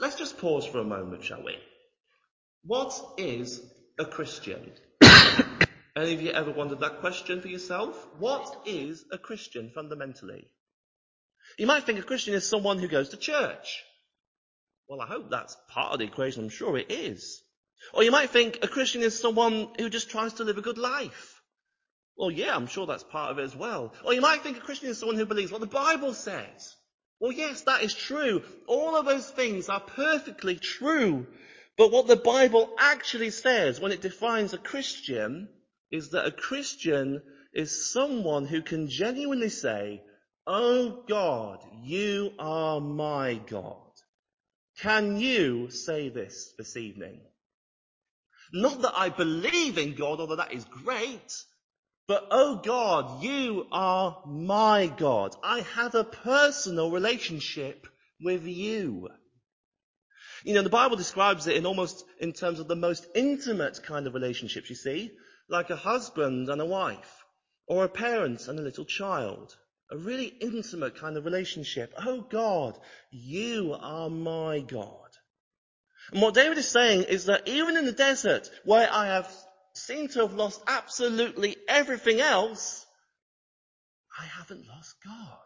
Let's 0.00 0.16
just 0.16 0.38
pause 0.38 0.66
for 0.66 0.78
a 0.80 0.84
moment, 0.84 1.22
shall 1.22 1.44
we? 1.44 1.58
What 2.64 3.00
is 3.18 3.62
a 4.00 4.04
Christian? 4.04 4.72
Any 5.96 6.12
of 6.12 6.20
you 6.20 6.32
ever 6.32 6.50
wondered 6.50 6.80
that 6.80 6.98
question 6.98 7.40
for 7.40 7.46
yourself? 7.46 7.94
What 8.18 8.62
is 8.66 9.04
a 9.12 9.18
Christian 9.18 9.70
fundamentally? 9.72 10.50
You 11.56 11.68
might 11.68 11.84
think 11.84 12.00
a 12.00 12.02
Christian 12.02 12.34
is 12.34 12.48
someone 12.48 12.80
who 12.80 12.88
goes 12.88 13.10
to 13.10 13.16
church. 13.16 13.84
Well, 14.88 15.00
I 15.00 15.06
hope 15.06 15.30
that's 15.30 15.56
part 15.68 15.92
of 15.92 16.00
the 16.00 16.06
equation. 16.06 16.42
I'm 16.42 16.48
sure 16.48 16.76
it 16.76 16.90
is. 16.90 17.44
Or 17.92 18.02
you 18.02 18.10
might 18.10 18.30
think 18.30 18.58
a 18.62 18.68
Christian 18.68 19.02
is 19.02 19.18
someone 19.18 19.68
who 19.78 19.88
just 19.88 20.10
tries 20.10 20.34
to 20.34 20.44
live 20.44 20.58
a 20.58 20.62
good 20.62 20.78
life. 20.78 21.40
Well, 22.16 22.30
yeah, 22.30 22.56
I'm 22.56 22.66
sure 22.66 22.86
that's 22.86 23.04
part 23.04 23.30
of 23.30 23.38
it 23.38 23.42
as 23.42 23.54
well. 23.54 23.92
Or 24.04 24.14
you 24.14 24.20
might 24.20 24.42
think 24.42 24.56
a 24.56 24.60
Christian 24.60 24.88
is 24.88 24.98
someone 24.98 25.16
who 25.16 25.26
believes 25.26 25.52
what 25.52 25.60
the 25.60 25.66
Bible 25.66 26.14
says. 26.14 26.74
Well, 27.20 27.32
yes, 27.32 27.62
that 27.62 27.82
is 27.82 27.94
true. 27.94 28.42
All 28.66 28.96
of 28.96 29.06
those 29.06 29.30
things 29.30 29.68
are 29.68 29.80
perfectly 29.80 30.56
true. 30.56 31.26
But 31.76 31.90
what 31.92 32.06
the 32.06 32.16
Bible 32.16 32.74
actually 32.78 33.30
says 33.30 33.80
when 33.80 33.92
it 33.92 34.00
defines 34.00 34.54
a 34.54 34.58
Christian 34.58 35.48
is 35.90 36.10
that 36.10 36.26
a 36.26 36.32
Christian 36.32 37.22
is 37.52 37.92
someone 37.92 38.46
who 38.46 38.62
can 38.62 38.88
genuinely 38.88 39.50
say, 39.50 40.02
Oh 40.46 41.04
God, 41.08 41.58
you 41.82 42.32
are 42.38 42.80
my 42.80 43.34
God. 43.34 43.76
Can 44.78 45.18
you 45.18 45.70
say 45.70 46.08
this 46.08 46.54
this 46.58 46.76
evening? 46.76 47.20
Not 48.52 48.82
that 48.82 48.96
I 48.96 49.08
believe 49.08 49.78
in 49.78 49.94
God, 49.94 50.20
although 50.20 50.36
that 50.36 50.52
is 50.52 50.64
great, 50.64 51.44
but 52.08 52.28
oh 52.30 52.56
God, 52.56 53.22
you 53.22 53.66
are 53.72 54.22
my 54.26 54.86
God. 54.86 55.34
I 55.42 55.62
have 55.74 55.94
a 55.94 56.04
personal 56.04 56.90
relationship 56.90 57.86
with 58.20 58.44
you. 58.44 59.08
You 60.44 60.54
know, 60.54 60.62
the 60.62 60.68
Bible 60.68 60.96
describes 60.96 61.48
it 61.48 61.56
in 61.56 61.66
almost 61.66 62.04
in 62.20 62.32
terms 62.32 62.60
of 62.60 62.68
the 62.68 62.76
most 62.76 63.06
intimate 63.16 63.82
kind 63.82 64.06
of 64.06 64.14
relationships, 64.14 64.70
you 64.70 64.76
see, 64.76 65.10
like 65.48 65.70
a 65.70 65.76
husband 65.76 66.48
and 66.48 66.60
a 66.60 66.66
wife, 66.66 67.24
or 67.66 67.84
a 67.84 67.88
parent 67.88 68.46
and 68.46 68.58
a 68.58 68.62
little 68.62 68.84
child. 68.84 69.56
A 69.90 69.96
really 69.96 70.26
intimate 70.26 70.96
kind 70.96 71.16
of 71.16 71.24
relationship. 71.24 71.92
Oh 71.96 72.20
God, 72.20 72.78
you 73.10 73.76
are 73.78 74.10
my 74.10 74.60
God. 74.60 75.05
And 76.12 76.22
what 76.22 76.34
David 76.34 76.58
is 76.58 76.68
saying 76.68 77.04
is 77.04 77.26
that 77.26 77.48
even 77.48 77.76
in 77.76 77.84
the 77.84 77.92
desert, 77.92 78.48
where 78.64 78.88
I 78.90 79.06
have 79.06 79.32
seemed 79.74 80.12
to 80.12 80.20
have 80.20 80.34
lost 80.34 80.62
absolutely 80.66 81.56
everything 81.68 82.20
else, 82.20 82.86
I 84.18 84.24
haven't 84.24 84.66
lost 84.66 84.94
God. 85.04 85.38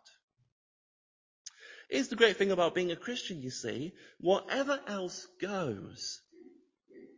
Here's 1.90 2.08
the 2.08 2.16
great 2.16 2.36
thing 2.36 2.52
about 2.52 2.74
being 2.74 2.92
a 2.92 2.96
Christian, 2.96 3.42
you 3.42 3.50
see. 3.50 3.92
Whatever 4.20 4.78
else 4.86 5.26
goes, 5.40 6.20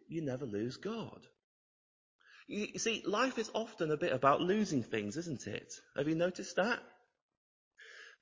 you 0.09 0.23
never 0.23 0.47
lose 0.47 0.79
God. 0.79 1.27
You 2.47 2.79
see, 2.79 3.03
life 3.07 3.39
is 3.39 3.51
often 3.55 3.91
a 3.91 3.97
bit 3.97 4.13
about 4.13 4.41
losing 4.41 4.83
things, 4.83 5.17
isn't 5.17 5.47
it? 5.47 5.73
Have 5.97 6.09
you 6.09 6.15
noticed 6.15 6.57
that? 6.57 6.81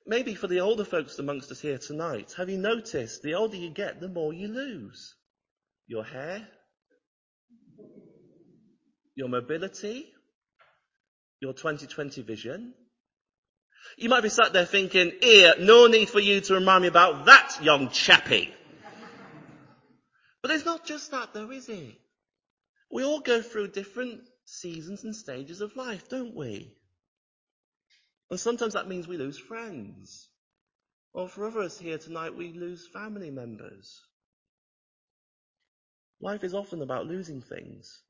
Maybe 0.05 0.33
for 0.33 0.47
the 0.47 0.61
older 0.61 0.83
folks 0.83 1.19
amongst 1.19 1.51
us 1.51 1.61
here 1.61 1.77
tonight, 1.77 2.33
have 2.37 2.49
you 2.49 2.57
noticed 2.57 3.21
the 3.21 3.35
older 3.35 3.55
you 3.55 3.69
get, 3.69 3.99
the 3.99 4.07
more 4.07 4.33
you 4.33 4.47
lose? 4.47 5.15
Your 5.87 6.03
hair, 6.03 6.47
your 9.15 9.29
mobility, 9.29 10.11
your 11.39 11.53
2020 11.53 12.21
vision. 12.23 12.73
You 13.97 14.09
might 14.09 14.23
be 14.23 14.29
sat 14.29 14.53
there 14.53 14.65
thinking, 14.65 15.11
here, 15.21 15.55
no 15.59 15.87
need 15.87 16.09
for 16.09 16.19
you 16.19 16.41
to 16.41 16.53
remind 16.53 16.83
me 16.83 16.87
about 16.87 17.25
that 17.25 17.59
young 17.61 17.89
chappie. 17.89 18.53
but 20.41 20.51
it's 20.51 20.65
not 20.65 20.85
just 20.85 21.11
that 21.11 21.33
though, 21.33 21.51
is 21.51 21.69
it? 21.69 21.95
We 22.91 23.03
all 23.03 23.21
go 23.21 23.41
through 23.41 23.69
different 23.69 24.21
seasons 24.45 25.03
and 25.03 25.15
stages 25.15 25.61
of 25.61 25.75
life, 25.75 26.09
don't 26.09 26.35
we? 26.35 26.75
And 28.31 28.39
sometimes 28.39 28.73
that 28.73 28.87
means 28.87 29.07
we 29.07 29.17
lose 29.17 29.37
friends. 29.37 30.29
Or 31.13 31.27
for 31.27 31.45
others 31.45 31.77
here 31.77 31.97
tonight, 31.97 32.35
we 32.35 32.53
lose 32.53 32.87
family 32.87 33.29
members. 33.29 33.99
Life 36.21 36.45
is 36.45 36.55
often 36.55 36.81
about 36.81 37.07
losing 37.07 37.41
things. 37.41 38.01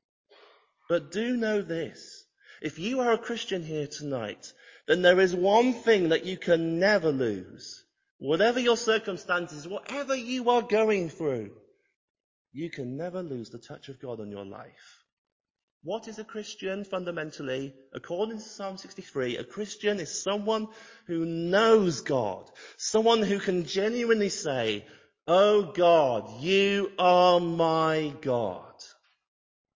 But 0.88 1.10
do 1.10 1.36
know 1.36 1.60
this. 1.60 2.24
If 2.62 2.78
you 2.78 3.00
are 3.00 3.12
a 3.12 3.18
Christian 3.18 3.64
here 3.64 3.88
tonight, 3.88 4.52
then 4.86 5.02
there 5.02 5.18
is 5.18 5.34
one 5.34 5.72
thing 5.72 6.10
that 6.10 6.24
you 6.24 6.36
can 6.36 6.78
never 6.78 7.10
lose. 7.10 7.82
Whatever 8.18 8.60
your 8.60 8.76
circumstances, 8.76 9.66
whatever 9.66 10.14
you 10.14 10.50
are 10.50 10.62
going 10.62 11.10
through, 11.10 11.50
you 12.52 12.70
can 12.70 12.96
never 12.96 13.24
lose 13.24 13.50
the 13.50 13.58
touch 13.58 13.88
of 13.88 14.00
God 14.00 14.20
on 14.20 14.30
your 14.30 14.44
life. 14.44 15.02
What 15.84 16.06
is 16.06 16.20
a 16.20 16.24
Christian 16.24 16.84
fundamentally? 16.84 17.74
According 17.92 18.38
to 18.38 18.44
Psalm 18.44 18.76
63, 18.76 19.38
a 19.38 19.44
Christian 19.44 19.98
is 19.98 20.22
someone 20.22 20.68
who 21.08 21.24
knows 21.24 22.02
God. 22.02 22.48
Someone 22.76 23.20
who 23.20 23.40
can 23.40 23.64
genuinely 23.64 24.28
say, 24.28 24.86
Oh 25.26 25.72
God, 25.72 26.40
you 26.40 26.92
are 27.00 27.40
my 27.40 28.14
God. 28.20 28.74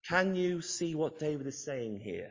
Can 0.09 0.37
you 0.37 0.63
see 0.63 0.95
what 0.95 1.19
David 1.19 1.49
is 1.49 1.65
saying 1.65 1.99
here? 1.99 2.31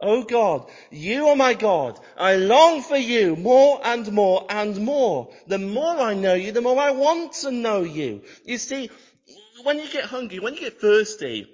Oh 0.00 0.24
God, 0.24 0.68
you 0.90 1.28
are 1.28 1.36
my 1.36 1.54
God. 1.54 2.00
I 2.16 2.36
long 2.36 2.82
for 2.82 2.96
you 2.96 3.36
more 3.36 3.80
and 3.84 4.10
more 4.10 4.46
and 4.48 4.76
more. 4.84 5.30
The 5.46 5.58
more 5.58 5.96
I 5.96 6.14
know 6.14 6.34
you, 6.34 6.50
the 6.50 6.60
more 6.60 6.78
I 6.80 6.90
want 6.90 7.34
to 7.34 7.52
know 7.52 7.82
you. 7.82 8.22
You 8.44 8.58
see, 8.58 8.90
when 9.62 9.78
you 9.78 9.88
get 9.88 10.06
hungry, 10.06 10.40
when 10.40 10.54
you 10.54 10.60
get 10.60 10.80
thirsty, 10.80 11.46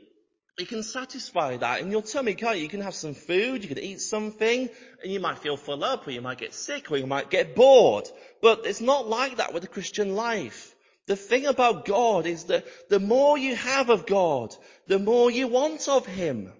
you 0.58 0.66
can 0.66 0.82
satisfy 0.82 1.58
that 1.58 1.80
in 1.80 1.90
your 1.90 2.00
tummy, 2.00 2.34
can't 2.34 2.56
you? 2.56 2.62
You 2.62 2.68
can 2.68 2.80
have 2.80 2.94
some 2.94 3.12
food, 3.12 3.62
you 3.62 3.68
can 3.68 3.78
eat 3.78 4.00
something, 4.00 4.70
and 5.02 5.12
you 5.12 5.20
might 5.20 5.38
feel 5.38 5.58
full 5.58 5.84
up, 5.84 6.06
or 6.06 6.12
you 6.12 6.22
might 6.22 6.38
get 6.38 6.54
sick, 6.54 6.90
or 6.90 6.96
you 6.96 7.06
might 7.06 7.30
get 7.30 7.54
bored. 7.54 8.08
But 8.40 8.64
it's 8.64 8.80
not 8.80 9.06
like 9.06 9.36
that 9.36 9.52
with 9.52 9.62
the 9.62 9.68
Christian 9.68 10.14
life. 10.16 10.75
The 11.06 11.16
thing 11.16 11.44
about 11.44 11.84
God 11.84 12.26
is 12.26 12.44
that 12.44 12.64
the 12.88 12.98
more 12.98 13.36
you 13.36 13.54
have 13.54 13.90
of 13.90 14.06
God, 14.06 14.56
the 14.86 14.98
more 14.98 15.30
you 15.30 15.46
want 15.46 15.88
of 15.88 16.06
Him. 16.06 16.52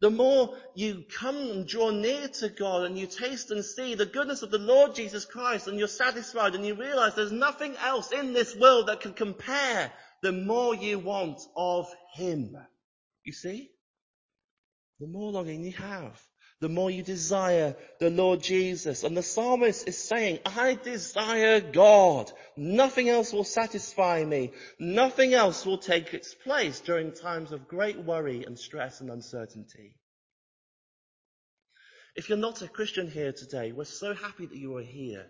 The 0.00 0.10
more 0.10 0.54
you 0.74 1.04
come 1.16 1.36
and 1.36 1.66
draw 1.66 1.90
near 1.90 2.28
to 2.28 2.48
God 2.48 2.84
and 2.84 2.98
you 2.98 3.06
taste 3.06 3.50
and 3.50 3.64
see 3.64 3.94
the 3.94 4.04
goodness 4.04 4.42
of 4.42 4.50
the 4.50 4.58
Lord 4.58 4.96
Jesus 4.96 5.24
Christ 5.24 5.68
and 5.68 5.78
you're 5.78 5.88
satisfied 5.88 6.54
and 6.54 6.66
you 6.66 6.74
realize 6.74 7.14
there's 7.14 7.32
nothing 7.32 7.76
else 7.76 8.10
in 8.10 8.32
this 8.32 8.54
world 8.56 8.88
that 8.88 9.00
can 9.00 9.14
compare, 9.14 9.92
the 10.20 10.32
more 10.32 10.74
you 10.74 10.98
want 10.98 11.40
of 11.56 11.86
Him. 12.14 12.56
You 13.24 13.32
see? 13.32 13.70
The 15.00 15.06
more 15.06 15.32
longing 15.32 15.64
you 15.64 15.72
have 15.72 16.20
the 16.62 16.68
more 16.68 16.92
you 16.92 17.02
desire 17.02 17.74
the 17.98 18.08
Lord 18.08 18.40
Jesus. 18.40 19.02
And 19.02 19.16
the 19.16 19.22
psalmist 19.22 19.88
is 19.88 19.98
saying, 19.98 20.38
I 20.46 20.74
desire 20.76 21.60
God. 21.60 22.30
Nothing 22.56 23.08
else 23.08 23.32
will 23.32 23.42
satisfy 23.42 24.24
me. 24.24 24.52
Nothing 24.78 25.34
else 25.34 25.66
will 25.66 25.78
take 25.78 26.14
its 26.14 26.34
place 26.34 26.78
during 26.78 27.10
times 27.10 27.50
of 27.50 27.66
great 27.66 27.98
worry 27.98 28.44
and 28.44 28.56
stress 28.56 29.00
and 29.00 29.10
uncertainty. 29.10 29.96
If 32.14 32.28
you're 32.28 32.38
not 32.38 32.62
a 32.62 32.68
Christian 32.68 33.10
here 33.10 33.32
today, 33.32 33.72
we're 33.72 33.84
so 33.84 34.14
happy 34.14 34.46
that 34.46 34.56
you 34.56 34.76
are 34.76 34.84
here. 34.84 35.26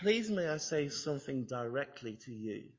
Please 0.00 0.30
may 0.30 0.48
I 0.48 0.56
say 0.56 0.88
something 0.88 1.44
directly 1.44 2.16
to 2.24 2.32
you, 2.32 2.70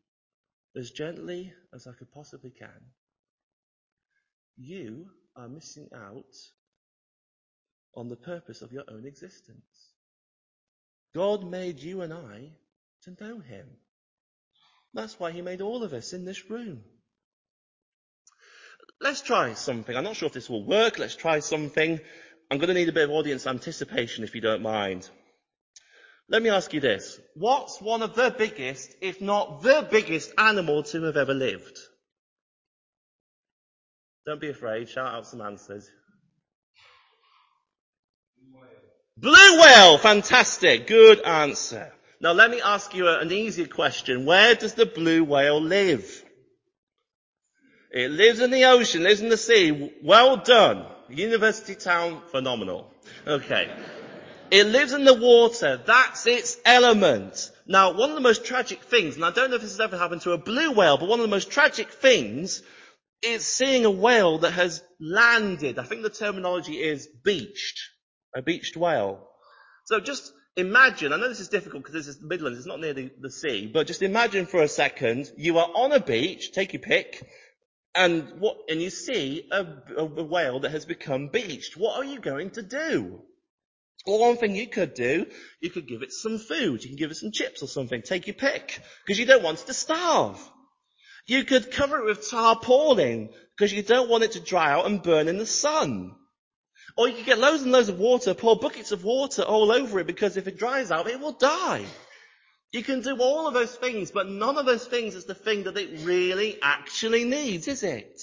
as 0.76 0.90
gently 0.90 1.54
as 1.72 1.86
I 1.86 1.92
could 1.92 2.12
possibly 2.12 2.50
can. 2.50 2.82
You 4.58 5.08
are 5.36 5.48
missing 5.48 5.90
out 5.96 6.36
on 7.96 8.10
the 8.10 8.16
purpose 8.16 8.62
of 8.62 8.72
your 8.72 8.84
own 8.90 9.06
existence. 9.06 9.94
God 11.16 11.44
made 11.44 11.80
you 11.80 12.02
and 12.02 12.14
I 12.14 12.52
to 13.04 13.24
know 13.24 13.40
Him. 13.40 13.68
That's 14.94 15.20
why 15.20 15.32
He 15.32 15.42
made 15.42 15.62
all 15.62 15.84
of 15.84 15.94
us 15.94 16.14
in 16.14 16.26
this 16.26 16.50
room. 16.50 16.84
Let's 19.02 19.22
try 19.22 19.54
something. 19.54 19.96
I'm 19.96 20.04
not 20.04 20.16
sure 20.16 20.28
if 20.28 20.34
this 20.34 20.50
will 20.50 20.66
work. 20.66 20.98
Let's 20.98 21.16
try 21.16 21.40
something. 21.40 22.00
I'm 22.50 22.58
going 22.58 22.70
to 22.70 22.74
need 22.74 22.90
a 22.90 22.94
bit 22.94 23.06
of 23.06 23.12
audience 23.12 23.48
anticipation 23.48 24.24
if 24.24 24.36
you 24.36 24.42
don't 24.42 24.62
mind. 24.62 25.10
Let 26.30 26.42
me 26.42 26.50
ask 26.50 26.74
you 26.74 26.80
this. 26.80 27.20
What's 27.36 27.82
one 27.82 28.02
of 28.02 28.16
the 28.16 28.34
biggest, 28.36 28.96
if 29.02 29.20
not 29.20 29.62
the 29.62 29.88
biggest 29.90 30.32
animal 30.38 30.84
to 30.84 31.04
have 31.04 31.18
ever 31.18 31.34
lived? 31.34 31.78
Don't 34.26 34.40
be 34.40 34.50
afraid. 34.50 34.88
Shout 34.88 35.14
out 35.14 35.28
some 35.28 35.42
answers. 35.42 35.90
Blue 39.18 39.62
whale, 39.62 39.98
fantastic, 40.00 40.88
good 40.88 41.22
answer. 41.22 41.94
Now 42.20 42.32
let 42.32 42.50
me 42.50 42.62
ask 42.62 42.96
you 42.96 43.08
an 43.08 43.32
easier 43.32 43.68
question. 43.68 44.26
Where 44.26 44.56
does 44.56 44.74
the 44.74 44.86
blue 44.86 45.24
whale 45.24 45.62
live? 45.62 46.24
It 47.92 48.10
lives 48.10 48.40
in 48.40 48.50
the 48.50 48.66
ocean, 48.66 49.04
lives 49.04 49.22
in 49.22 49.30
the 49.30 49.38
sea. 49.38 49.92
Well 50.02 50.38
done. 50.38 50.88
University 51.10 51.76
town, 51.76 52.22
phenomenal. 52.32 52.92
Okay. 53.28 53.70
It 54.50 54.68
lives 54.68 54.94
in 54.94 55.04
the 55.04 55.14
water. 55.14 55.82
That's 55.86 56.26
its 56.26 56.58
element. 56.66 57.52
Now, 57.68 57.94
one 57.94 58.10
of 58.10 58.16
the 58.16 58.22
most 58.22 58.46
tragic 58.46 58.82
things, 58.84 59.16
and 59.16 59.24
I 59.24 59.32
don't 59.32 59.50
know 59.50 59.58
if 59.58 59.62
this 59.62 59.72
has 59.72 59.80
ever 59.80 59.98
happened 59.98 60.22
to 60.22 60.32
a 60.32 60.38
blue 60.38 60.72
whale, 60.72 60.98
but 60.98 61.08
one 61.08 61.20
of 61.20 61.24
the 61.24 61.30
most 61.30 61.52
tragic 61.52 61.92
things 61.92 62.64
is 63.24 63.46
seeing 63.46 63.86
a 63.86 63.92
whale 63.92 64.40
that 64.40 64.52
has 64.52 64.84
landed. 65.00 65.80
I 65.80 65.84
think 65.84 66.04
the 66.04 66.10
terminology 66.10 66.74
is 66.74 67.08
beached 67.24 67.80
a 68.36 68.42
beached 68.42 68.76
whale. 68.76 69.28
So 69.86 70.00
just 70.00 70.32
imagine, 70.56 71.14
I 71.14 71.18
know 71.18 71.30
this 71.30 71.40
is 71.40 71.50
difficult 71.50 71.84
because 71.84 71.94
this 71.94 72.08
is 72.08 72.20
the 72.20 72.28
Midlands, 72.28 72.60
it's 72.60 72.68
not 72.68 72.80
near 72.80 72.94
the, 72.94 73.12
the 73.20 73.32
sea, 73.32 73.70
but 73.72 73.88
just 73.88 74.02
imagine 74.02 74.46
for 74.46 74.62
a 74.62 74.68
second, 74.68 75.32
you 75.38 75.58
are 75.58 75.70
on 75.76 75.92
a 75.92 76.00
beach, 76.00 76.52
take 76.52 76.74
your 76.74 76.82
pick, 76.82 77.28
and 77.96 78.40
what, 78.40 78.58
and 78.70 78.82
you 78.82 78.90
see 78.90 79.48
a, 79.52 79.66
a, 79.98 80.06
whale 80.06 80.62
that 80.62 80.72
has 80.72 80.86
become 80.86 81.28
beached. 81.28 81.78
What 81.78 81.98
are 81.98 82.06
you 82.06 82.20
going 82.20 82.52
to 82.52 82.64
do? 82.64 83.22
Well, 84.08 84.20
one 84.20 84.38
thing 84.38 84.56
you 84.56 84.68
could 84.68 84.96
do, 84.96 85.28
you 85.62 85.70
could 85.70 85.88
give 85.88 86.02
it 86.02 86.12
some 86.12 86.40
food. 86.40 86.84
You 86.84 86.90
can 86.90 86.98
give 86.98 87.12
it 87.12 87.18
some 87.18 87.32
chips 87.32 87.62
or 87.62 87.68
something. 87.68 88.02
Take 88.02 88.28
your 88.28 88.34
pick. 88.34 88.82
Because 89.06 89.20
you 89.20 89.26
don't 89.26 89.44
want 89.44 89.62
it 89.62 89.68
to 89.68 89.74
starve. 89.74 90.38
You 91.26 91.46
could 91.46 91.72
cover 91.72 92.00
it 92.00 92.06
with 92.06 92.30
tarpaulin 92.30 93.30
because 93.56 93.72
you 93.72 93.84
don't 93.84 94.10
want 94.10 94.24
it 94.24 94.34
to 94.34 94.40
dry 94.40 94.72
out 94.72 94.86
and 94.86 95.02
burn 95.02 95.28
in 95.28 95.38
the 95.38 95.46
sun. 95.46 96.16
Or 96.98 97.08
you 97.08 97.16
could 97.16 97.26
get 97.26 97.40
loads 97.40 97.64
and 97.64 97.72
loads 97.72 97.90
of 97.90 98.00
water, 98.00 98.34
pour 98.34 98.58
buckets 98.58 98.92
of 98.92 99.04
water 99.04 99.42
all 99.42 99.72
over 99.72 100.00
it 100.00 100.08
because 100.08 100.38
if 100.38 100.48
it 100.48 100.58
dries 100.60 100.92
out, 100.92 101.08
it 101.08 101.20
will 101.20 101.32
die. 101.32 101.86
You 102.72 102.84
can 102.84 103.02
do 103.02 103.18
all 103.20 103.48
of 103.48 103.54
those 103.54 103.76
things, 103.76 104.12
but 104.12 104.28
none 104.28 104.58
of 104.58 104.66
those 104.66 104.86
things 104.86 105.16
is 105.16 105.26
the 105.26 105.36
thing 105.36 105.64
that 105.64 105.78
it 105.78 106.06
really 106.06 106.58
actually 106.62 107.24
needs, 107.24 107.68
is 107.68 107.84
it? 107.84 108.20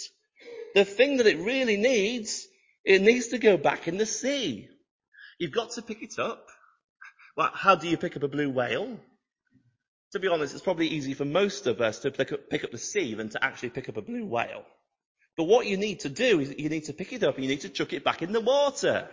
The 0.75 0.85
thing 0.85 1.19
that 1.19 1.27
it 1.27 1.39
really 1.39 1.77
needs, 1.77 2.47
it 2.85 3.01
needs 3.01 3.29
to 3.29 3.39
go 3.39 3.57
back 3.57 3.89
in 3.89 3.97
the 3.97 4.07
sea. 4.07 4.69
You've 5.39 5.53
got 5.53 5.71
to 5.73 5.83
pick 5.83 6.03
it 6.03 6.19
up. 6.19 6.47
Well, 7.37 7.51
how 7.55 7.77
do 7.77 7.89
you 7.89 7.97
pick 7.97 8.17
up 8.17 8.23
a 8.25 8.29
blue 8.29 8.51
whale? 8.51 8.99
To 10.13 10.19
be 10.19 10.29
honest, 10.29 10.55
it's 10.55 10.63
probably 10.63 10.89
easy 10.89 11.15
for 11.15 11.25
most 11.25 11.67
of 11.67 11.81
us 11.81 12.01
to 12.01 12.11
pick 12.11 12.33
up, 12.33 12.51
pick 12.51 12.65
up 12.65 12.73
the 12.73 12.79
sea 12.79 13.15
than 13.15 13.29
to 13.31 13.45
actually 13.45 13.71
pick 13.71 13.89
up 13.89 13.97
a 13.97 14.03
blue 14.03 14.27
whale. 14.27 14.65
But 15.37 15.45
what 15.45 15.67
you 15.67 15.77
need 15.77 16.01
to 16.01 16.09
do 16.09 16.41
is 16.41 16.55
you 16.59 16.69
need 16.69 16.85
to 16.85 16.93
pick 16.93 17.13
it 17.13 17.23
up 17.23 17.37
and 17.37 17.45
you 17.45 17.51
need 17.51 17.61
to 17.61 17.69
chuck 17.69 17.93
it 17.93 18.05
back 18.05 18.21
in 18.21 18.33
the 18.33 18.41
water. 18.41 19.09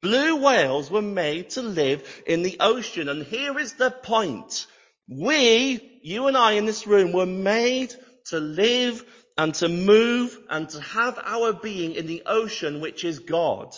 Blue 0.00 0.36
whales 0.36 0.90
were 0.90 1.02
made 1.02 1.50
to 1.50 1.62
live 1.62 2.22
in 2.26 2.42
the 2.42 2.56
ocean 2.60 3.08
and 3.08 3.24
here 3.24 3.58
is 3.58 3.74
the 3.74 3.90
point. 3.90 4.66
We, 5.08 6.00
you 6.02 6.26
and 6.28 6.36
I 6.36 6.52
in 6.52 6.66
this 6.66 6.86
room 6.86 7.12
were 7.12 7.26
made 7.26 7.94
to 8.26 8.40
live 8.40 9.04
and 9.36 9.54
to 9.56 9.68
move 9.68 10.38
and 10.48 10.68
to 10.70 10.80
have 10.80 11.18
our 11.22 11.52
being 11.52 11.94
in 11.94 12.06
the 12.06 12.22
ocean 12.26 12.80
which 12.80 13.04
is 13.04 13.18
God. 13.18 13.74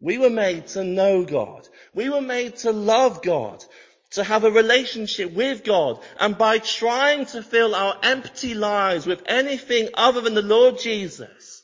We 0.00 0.18
were 0.18 0.30
made 0.30 0.68
to 0.68 0.84
know 0.84 1.24
God. 1.24 1.68
We 1.94 2.08
were 2.08 2.22
made 2.22 2.56
to 2.58 2.72
love 2.72 3.22
God 3.22 3.64
to 4.12 4.24
have 4.24 4.44
a 4.44 4.50
relationship 4.50 5.32
with 5.32 5.64
God. 5.64 6.00
And 6.18 6.36
by 6.36 6.58
trying 6.58 7.26
to 7.26 7.42
fill 7.42 7.74
our 7.74 7.96
empty 8.02 8.54
lives 8.54 9.06
with 9.06 9.22
anything 9.26 9.88
other 9.94 10.20
than 10.20 10.34
the 10.34 10.42
Lord 10.42 10.78
Jesus 10.78 11.62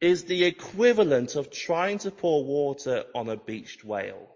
is 0.00 0.24
the 0.24 0.44
equivalent 0.44 1.36
of 1.36 1.50
trying 1.50 1.98
to 1.98 2.10
pour 2.10 2.44
water 2.44 3.04
on 3.14 3.28
a 3.28 3.36
beached 3.36 3.84
whale. 3.84 4.28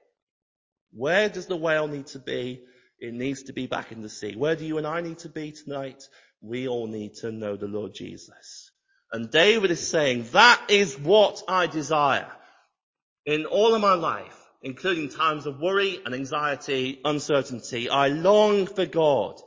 Where 0.93 1.29
does 1.29 1.47
the 1.47 1.57
whale 1.57 1.89
need 1.89 2.07
to 2.09 2.19
be? 2.19 2.63
It 2.99 3.15
needs 3.15 3.45
to 3.45 3.53
be 3.53 3.67
back 3.67 3.91
in 3.91 4.03
the 4.03 4.09
sea. 4.09 4.35
Where 4.37 4.57
do 4.57 4.65
you 4.65 4.79
and 4.79 4.87
I 4.87 5.01
need 5.01 5.19
to 5.21 5.29
be 5.29 5.53
tonight? 5.53 6.03
We 6.41 6.69
all 6.69 6.87
need 6.87 7.15
to 7.17 7.33
know 7.33 7.57
the 7.57 7.67
Lord 7.67 7.95
Jesus. 7.95 8.71
And 9.13 9.31
David 9.31 9.71
is 9.71 9.87
saying, 9.87 10.27
that 10.33 10.61
is 10.69 10.99
what 10.99 11.43
I 11.49 11.67
desire 11.67 12.31
in 13.25 13.47
all 13.47 13.75
of 13.75 13.81
my 13.81 13.95
life 13.95 14.44
including 14.65 15.11
times 15.11 15.47
of 15.47 15.61
worry 15.61 16.01
and 16.05 16.15
anxiety, 16.15 17.01
uncertainty. 17.05 17.89
I 17.91 18.09
long 18.09 18.67
for 18.67 18.87
God. 18.87 19.39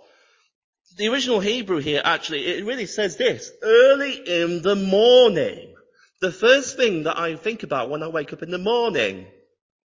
The 0.97 1.09
original 1.09 1.39
Hebrew 1.39 1.79
here 1.79 2.01
actually, 2.03 2.45
it 2.45 2.65
really 2.65 2.85
says 2.85 3.17
this, 3.17 3.51
early 3.61 4.13
in 4.13 4.61
the 4.61 4.75
morning. 4.75 5.73
The 6.21 6.31
first 6.31 6.77
thing 6.77 7.03
that 7.03 7.17
I 7.17 7.35
think 7.35 7.63
about 7.63 7.89
when 7.89 8.03
I 8.03 8.07
wake 8.07 8.31
up 8.31 8.43
in 8.43 8.51
the 8.51 8.57
morning. 8.57 9.27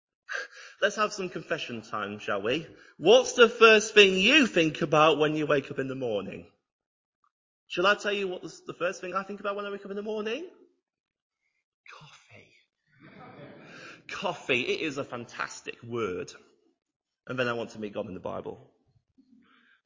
Let's 0.81 0.95
have 0.95 1.13
some 1.13 1.29
confession 1.29 1.81
time, 1.81 2.19
shall 2.19 2.41
we? 2.41 2.65
What's 2.97 3.33
the 3.33 3.49
first 3.49 3.93
thing 3.93 4.15
you 4.15 4.47
think 4.47 4.81
about 4.81 5.19
when 5.19 5.35
you 5.35 5.45
wake 5.45 5.69
up 5.69 5.79
in 5.79 5.87
the 5.87 5.95
morning? 5.95 6.45
Shall 7.67 7.87
I 7.87 7.95
tell 7.95 8.13
you 8.13 8.27
what 8.27 8.41
the 8.65 8.73
first 8.73 8.99
thing 8.99 9.13
I 9.13 9.23
think 9.23 9.41
about 9.41 9.55
when 9.55 9.65
I 9.65 9.69
wake 9.69 9.85
up 9.85 9.91
in 9.91 9.97
the 9.97 10.01
morning? 10.01 10.45
Coffee, 14.09 14.61
it 14.61 14.81
is 14.81 14.97
a 14.97 15.03
fantastic 15.03 15.77
word. 15.83 16.31
And 17.27 17.37
then 17.37 17.47
I 17.47 17.53
want 17.53 17.71
to 17.71 17.79
meet 17.79 17.93
God 17.93 18.07
in 18.07 18.13
the 18.13 18.19
Bible. 18.19 18.59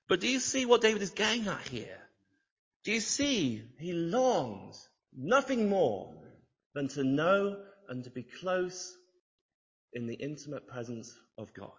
But 0.08 0.20
do 0.20 0.28
you 0.28 0.40
see 0.40 0.66
what 0.66 0.82
David 0.82 1.02
is 1.02 1.12
getting 1.12 1.48
at 1.48 1.68
here? 1.68 1.98
Do 2.84 2.92
you 2.92 3.00
see 3.00 3.64
he 3.80 3.94
longs 3.94 4.88
nothing 5.16 5.70
more 5.70 6.14
than 6.74 6.88
to 6.90 7.04
know 7.04 7.58
and 7.90 8.04
to 8.04 8.10
be 8.10 8.24
close 8.24 8.96
in 9.94 10.08
the 10.08 10.16
intimate 10.16 10.68
presence 10.68 11.14
of 11.38 11.54
God? 11.54 11.72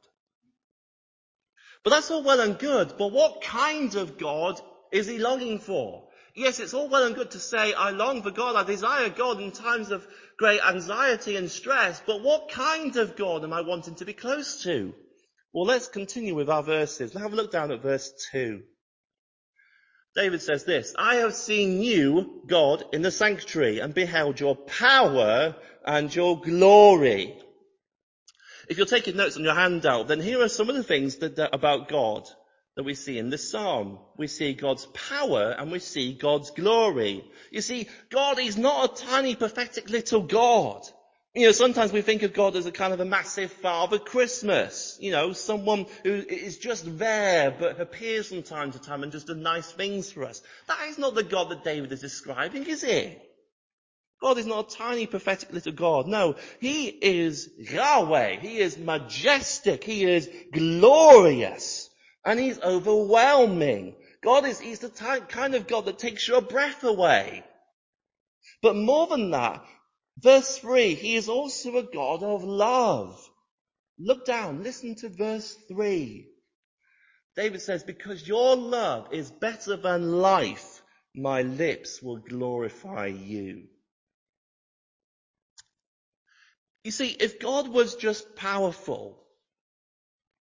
But 1.83 1.90
that's 1.90 2.11
all 2.11 2.22
well 2.22 2.40
and 2.40 2.59
good, 2.59 2.94
but 2.96 3.12
what 3.12 3.42
kind 3.42 3.94
of 3.94 4.16
God 4.16 4.61
is 4.90 5.07
he 5.07 5.18
longing 5.18 5.59
for? 5.59 6.09
Yes, 6.37 6.59
it's 6.59 6.75
all 6.75 6.88
well 6.88 7.05
and 7.07 7.14
good 7.14 7.31
to 7.33 7.38
say, 7.38 7.73
I 7.75 7.90
long 7.90 8.23
for 8.23 8.33
God, 8.33 8.57
I 8.57 8.64
desire 8.64 9.09
God 9.09 9.40
in 9.40 9.53
times 9.53 9.92
of 9.92 10.07
great 10.37 10.61
anxiety 10.61 11.37
and 11.37 11.49
stress, 11.49 12.03
but 12.05 12.23
what 12.23 12.51
kind 12.51 12.97
of 12.97 13.14
God 13.14 13.44
am 13.44 13.53
I 13.53 13.61
wanting 13.61 13.94
to 13.97 14.05
be 14.05 14.14
close 14.14 14.62
to? 14.64 14.92
Well, 15.53 15.66
let's 15.66 15.87
continue 15.87 16.35
with 16.35 16.51
our 16.51 16.64
verses. 16.64 17.14
Now 17.14 17.20
have 17.20 17.33
a 17.33 17.37
look 17.37 17.53
down 17.53 17.70
at 17.70 17.83
verse 17.83 18.12
2. 18.33 18.62
David 20.16 20.42
says 20.42 20.64
this, 20.64 20.92
I 20.99 21.16
have 21.16 21.35
seen 21.35 21.81
you, 21.81 22.42
God, 22.47 22.85
in 22.92 23.03
the 23.03 23.12
sanctuary 23.12 23.79
and 23.79 23.94
beheld 23.94 24.40
your 24.40 24.57
power 24.57 25.55
and 25.87 26.12
your 26.12 26.40
glory. 26.40 27.38
If 28.68 28.77
you're 28.77 28.87
taking 28.87 29.16
notes 29.16 29.37
on 29.37 29.44
your 29.44 29.55
handout, 29.55 30.09
then 30.09 30.20
here 30.20 30.42
are 30.42 30.49
some 30.49 30.68
of 30.68 30.75
the 30.75 30.83
things 30.83 31.16
that, 31.16 31.37
that 31.37 31.55
about 31.55 31.88
God. 31.88 32.29
That 32.76 32.82
we 32.84 32.94
see 32.94 33.18
in 33.18 33.30
the 33.30 33.38
psalm. 33.38 33.98
We 34.16 34.26
see 34.26 34.52
God's 34.52 34.87
power 34.87 35.54
and 35.56 35.70
we 35.70 35.78
see 35.78 36.12
God's 36.12 36.50
glory. 36.50 37.24
You 37.50 37.60
see, 37.60 37.88
God 38.10 38.38
is 38.38 38.56
not 38.56 39.00
a 39.00 39.04
tiny 39.04 39.37
pathetic 39.37 39.90
little 39.90 40.22
God. 40.22 40.82
You 41.37 41.46
know, 41.46 41.52
sometimes 41.52 41.92
we 41.92 42.00
think 42.00 42.22
of 42.22 42.32
God 42.32 42.54
as 42.54 42.66
a 42.66 42.72
kind 42.72 42.92
of 42.92 43.00
a 43.00 43.04
massive 43.04 43.52
Father 43.52 43.98
Christmas. 43.98 44.96
You 45.00 45.10
know, 45.10 45.32
someone 45.32 45.87
who 46.04 46.14
is 46.14 46.58
just 46.58 46.98
there 46.98 47.50
but 47.50 47.80
appears 47.80 48.28
from 48.28 48.42
time 48.42 48.72
to 48.72 48.78
time 48.78 49.02
and 49.02 49.10
just 49.10 49.26
does 49.26 49.37
nice 49.37 49.70
things 49.70 50.12
for 50.12 50.24
us. 50.24 50.42
That 50.68 50.88
is 50.88 50.98
not 50.98 51.14
the 51.14 51.24
God 51.24 51.50
that 51.50 51.64
David 51.64 51.90
is 51.92 52.00
describing, 52.00 52.66
is 52.66 52.84
it? 52.84 53.20
God 54.20 54.38
is 54.38 54.46
not 54.46 54.72
a 54.72 54.76
tiny 54.76 55.06
pathetic 55.06 55.52
little 55.52 55.72
God. 55.72 56.06
No, 56.06 56.37
He 56.60 56.87
is 56.87 57.50
Yahweh. 57.58 58.37
He 58.37 58.58
is 58.58 58.78
majestic. 58.78 59.82
He 59.82 60.04
is 60.04 60.30
glorious. 60.52 61.90
And 62.24 62.40
He's 62.40 62.60
overwhelming. 62.60 63.94
God 64.22 64.46
is, 64.46 64.60
He's 64.60 64.80
the 64.80 64.90
kind 65.28 65.54
of 65.54 65.66
God 65.66 65.87
that 65.87 65.98
takes 65.98 66.26
your 66.26 66.40
breath 66.40 66.82
away. 66.84 67.44
But 68.62 68.76
more 68.76 69.06
than 69.06 69.30
that, 69.30 69.64
Verse 70.18 70.58
3, 70.58 70.94
he 70.94 71.16
is 71.16 71.28
also 71.28 71.76
a 71.76 71.82
God 71.82 72.22
of 72.22 72.44
love. 72.44 73.20
Look 73.98 74.24
down, 74.24 74.62
listen 74.62 74.94
to 74.96 75.08
verse 75.08 75.56
3. 75.68 76.28
David 77.37 77.60
says, 77.60 77.82
because 77.82 78.26
your 78.26 78.54
love 78.54 79.12
is 79.12 79.30
better 79.30 79.76
than 79.76 80.20
life, 80.20 80.82
my 81.14 81.42
lips 81.42 82.00
will 82.00 82.18
glorify 82.18 83.06
you. 83.06 83.64
You 86.84 86.90
see, 86.90 87.08
if 87.08 87.40
God 87.40 87.68
was 87.68 87.96
just 87.96 88.37
powerful, 88.37 89.20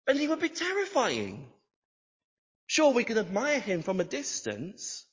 then 0.07 0.17
he 0.17 0.27
would 0.27 0.41
be 0.41 0.49
terrifying. 0.49 1.52
Sure, 2.73 2.91
we 2.91 3.03
can 3.03 3.19
admire 3.19 3.59
him 3.59 3.83
from 3.83 3.99
a 3.99 4.03
distance, 4.03 5.05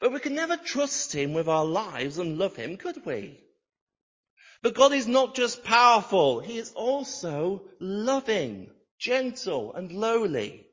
but 0.00 0.10
we 0.10 0.18
can 0.18 0.34
never 0.34 0.56
trust 0.56 1.14
him 1.14 1.32
with 1.32 1.46
our 1.46 1.64
lives 1.64 2.18
and 2.18 2.38
love 2.38 2.56
him, 2.56 2.76
could 2.76 3.06
we? 3.06 3.38
But 4.60 4.74
God 4.74 4.92
is 4.92 5.06
not 5.06 5.36
just 5.36 5.62
powerful, 5.62 6.40
He 6.40 6.58
is 6.58 6.72
also 6.72 7.62
loving, 7.78 8.68
gentle, 8.98 9.74
and 9.74 9.92
lowly. 9.92 10.66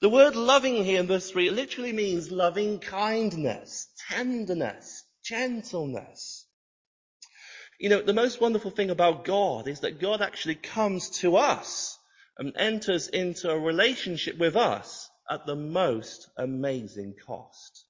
The 0.00 0.08
word 0.08 0.36
loving 0.36 0.84
here 0.84 1.00
in 1.00 1.08
verse 1.08 1.28
3 1.28 1.50
literally 1.50 1.92
means 1.92 2.30
loving 2.30 2.78
kindness, 2.78 3.88
tenderness, 4.10 5.02
gentleness. 5.24 6.46
You 7.80 7.88
know, 7.88 8.00
the 8.00 8.14
most 8.14 8.40
wonderful 8.40 8.70
thing 8.70 8.90
about 8.90 9.24
God 9.24 9.66
is 9.66 9.80
that 9.80 10.00
God 10.00 10.22
actually 10.22 10.54
comes 10.54 11.10
to 11.18 11.36
us 11.36 11.98
and 12.40 12.56
enters 12.56 13.06
into 13.06 13.50
a 13.50 13.58
relationship 13.58 14.38
with 14.38 14.56
us 14.56 15.10
at 15.30 15.46
the 15.46 15.54
most 15.54 16.28
amazing 16.38 17.14
cost. 17.26 17.84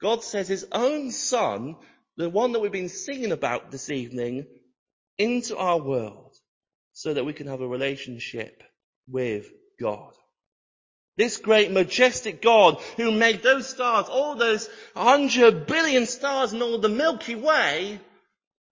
God 0.00 0.22
says 0.22 0.46
his 0.46 0.66
own 0.70 1.10
son, 1.10 1.76
the 2.18 2.28
one 2.28 2.52
that 2.52 2.60
we've 2.60 2.70
been 2.70 2.90
singing 2.90 3.32
about 3.32 3.70
this 3.70 3.90
evening, 3.90 4.46
into 5.18 5.56
our 5.56 5.80
world 5.80 6.36
so 6.92 7.14
that 7.14 7.24
we 7.24 7.32
can 7.32 7.46
have 7.46 7.62
a 7.62 7.66
relationship 7.66 8.62
with 9.08 9.50
God. 9.80 10.12
This 11.16 11.38
great 11.38 11.70
majestic 11.70 12.42
God 12.42 12.80
who 12.96 13.10
made 13.10 13.42
those 13.42 13.68
stars, 13.68 14.06
all 14.08 14.36
those 14.36 14.68
hundred 14.94 15.66
billion 15.66 16.06
stars 16.06 16.52
in 16.52 16.60
all 16.60 16.78
the 16.78 16.88
Milky 16.90 17.34
Way, 17.34 18.00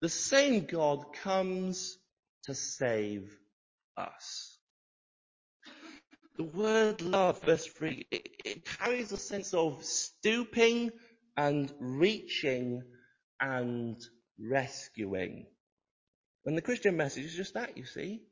the 0.03 0.09
same 0.11 0.67
God 0.67 1.15
comes 1.23 1.97
to 2.45 2.55
save 2.55 3.35
us. 3.97 4.48
The 6.39 6.45
word 6.45 7.03
love, 7.03 7.43
verse 7.43 7.67
3, 7.67 8.07
it, 8.13 8.29
it 8.45 8.65
carries 8.65 9.11
a 9.11 9.17
sense 9.17 9.55
of 9.55 9.85
stooping 9.85 10.93
and 11.37 11.73
reaching 11.81 12.85
and 13.41 13.97
rescuing. 14.39 15.47
And 16.47 16.57
the 16.57 16.63
Christian 16.63 16.97
message 16.97 17.25
is 17.25 17.35
just 17.35 17.55
that, 17.55 17.77
you 17.77 17.85
see. 17.85 18.23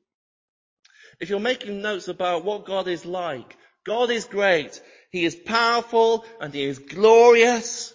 If 1.18 1.30
you're 1.30 1.40
making 1.40 1.82
notes 1.82 2.06
about 2.06 2.44
what 2.44 2.64
God 2.64 2.86
is 2.86 3.04
like, 3.04 3.56
God 3.84 4.12
is 4.12 4.24
great. 4.24 4.80
He 5.10 5.24
is 5.24 5.34
powerful 5.34 6.24
and 6.40 6.54
He 6.54 6.62
is 6.62 6.78
glorious, 6.78 7.92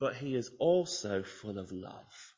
but 0.00 0.16
He 0.16 0.34
is 0.34 0.50
also 0.58 1.22
full 1.22 1.58
of 1.58 1.70
love. 1.70 2.32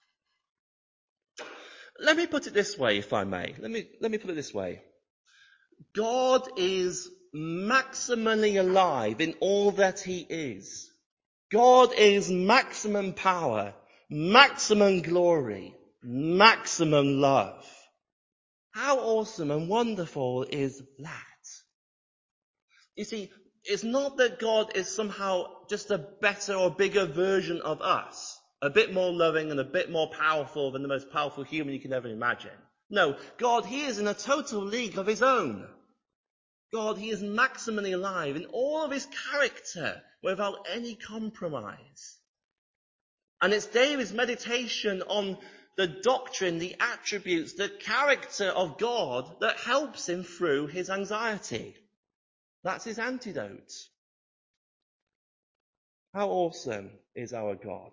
Let 2.00 2.16
me 2.16 2.26
put 2.26 2.48
it 2.48 2.52
this 2.52 2.76
way, 2.76 2.98
if 2.98 3.12
I 3.12 3.22
may. 3.22 3.54
Let 3.60 3.70
me, 3.70 3.86
let 4.00 4.10
me 4.10 4.18
put 4.18 4.30
it 4.30 4.34
this 4.34 4.52
way. 4.52 4.82
God 5.94 6.48
is 6.56 7.08
maximally 7.34 8.58
alive 8.60 9.20
in 9.20 9.34
all 9.40 9.72
that 9.72 10.00
he 10.00 10.20
is. 10.28 10.90
God 11.50 11.92
is 11.96 12.30
maximum 12.30 13.12
power, 13.12 13.74
maximum 14.08 15.02
glory, 15.02 15.74
maximum 16.02 17.20
love. 17.20 17.64
How 18.72 18.98
awesome 18.98 19.50
and 19.50 19.68
wonderful 19.68 20.44
is 20.44 20.82
that? 20.98 21.22
You 22.96 23.04
see, 23.04 23.30
it's 23.64 23.84
not 23.84 24.16
that 24.18 24.38
God 24.38 24.76
is 24.76 24.94
somehow 24.94 25.46
just 25.68 25.90
a 25.90 25.98
better 25.98 26.54
or 26.54 26.70
bigger 26.70 27.06
version 27.06 27.60
of 27.60 27.80
us, 27.80 28.38
a 28.60 28.70
bit 28.70 28.92
more 28.92 29.12
loving 29.12 29.50
and 29.50 29.60
a 29.60 29.64
bit 29.64 29.90
more 29.90 30.10
powerful 30.10 30.72
than 30.72 30.82
the 30.82 30.88
most 30.88 31.10
powerful 31.10 31.44
human 31.44 31.74
you 31.74 31.80
can 31.80 31.92
ever 31.92 32.08
imagine. 32.08 32.50
No, 32.94 33.16
God, 33.38 33.66
He 33.66 33.84
is 33.84 33.98
in 33.98 34.06
a 34.06 34.14
total 34.14 34.62
league 34.62 34.98
of 34.98 35.06
His 35.06 35.22
own. 35.22 35.66
God, 36.72 36.96
He 36.96 37.10
is 37.10 37.22
maximally 37.22 37.92
alive 37.92 38.36
in 38.36 38.46
all 38.46 38.82
of 38.82 38.92
His 38.92 39.06
character 39.32 40.00
without 40.22 40.66
any 40.72 40.94
compromise. 40.94 42.18
And 43.42 43.52
it's 43.52 43.66
David's 43.66 44.12
meditation 44.12 45.02
on 45.02 45.36
the 45.76 45.88
doctrine, 45.88 46.58
the 46.58 46.76
attributes, 46.78 47.54
the 47.54 47.68
character 47.68 48.46
of 48.46 48.78
God 48.78 49.40
that 49.40 49.58
helps 49.58 50.08
him 50.08 50.22
through 50.22 50.68
his 50.68 50.88
anxiety. 50.88 51.74
That's 52.62 52.84
his 52.84 52.98
antidote. 52.98 53.72
How 56.14 56.28
awesome 56.28 56.90
is 57.16 57.32
our 57.32 57.56
God? 57.56 57.90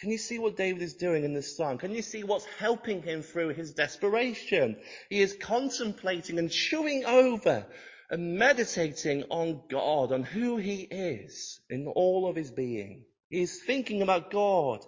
Can 0.00 0.10
you 0.10 0.18
see 0.18 0.38
what 0.38 0.56
David 0.56 0.80
is 0.80 0.94
doing 0.94 1.24
in 1.24 1.34
this 1.34 1.56
psalm? 1.56 1.76
Can 1.76 1.94
you 1.94 2.00
see 2.00 2.24
what's 2.24 2.46
helping 2.58 3.02
him 3.02 3.22
through 3.22 3.50
his 3.50 3.72
desperation? 3.72 4.76
He 5.10 5.20
is 5.20 5.36
contemplating 5.38 6.38
and 6.38 6.50
chewing 6.50 7.04
over 7.04 7.66
and 8.08 8.38
meditating 8.38 9.24
on 9.24 9.60
God, 9.70 10.10
on 10.10 10.22
who 10.22 10.56
he 10.56 10.82
is 10.82 11.60
in 11.68 11.86
all 11.86 12.28
of 12.28 12.34
his 12.34 12.50
being. 12.50 13.04
He's 13.28 13.62
thinking 13.62 14.00
about 14.00 14.30
God 14.30 14.80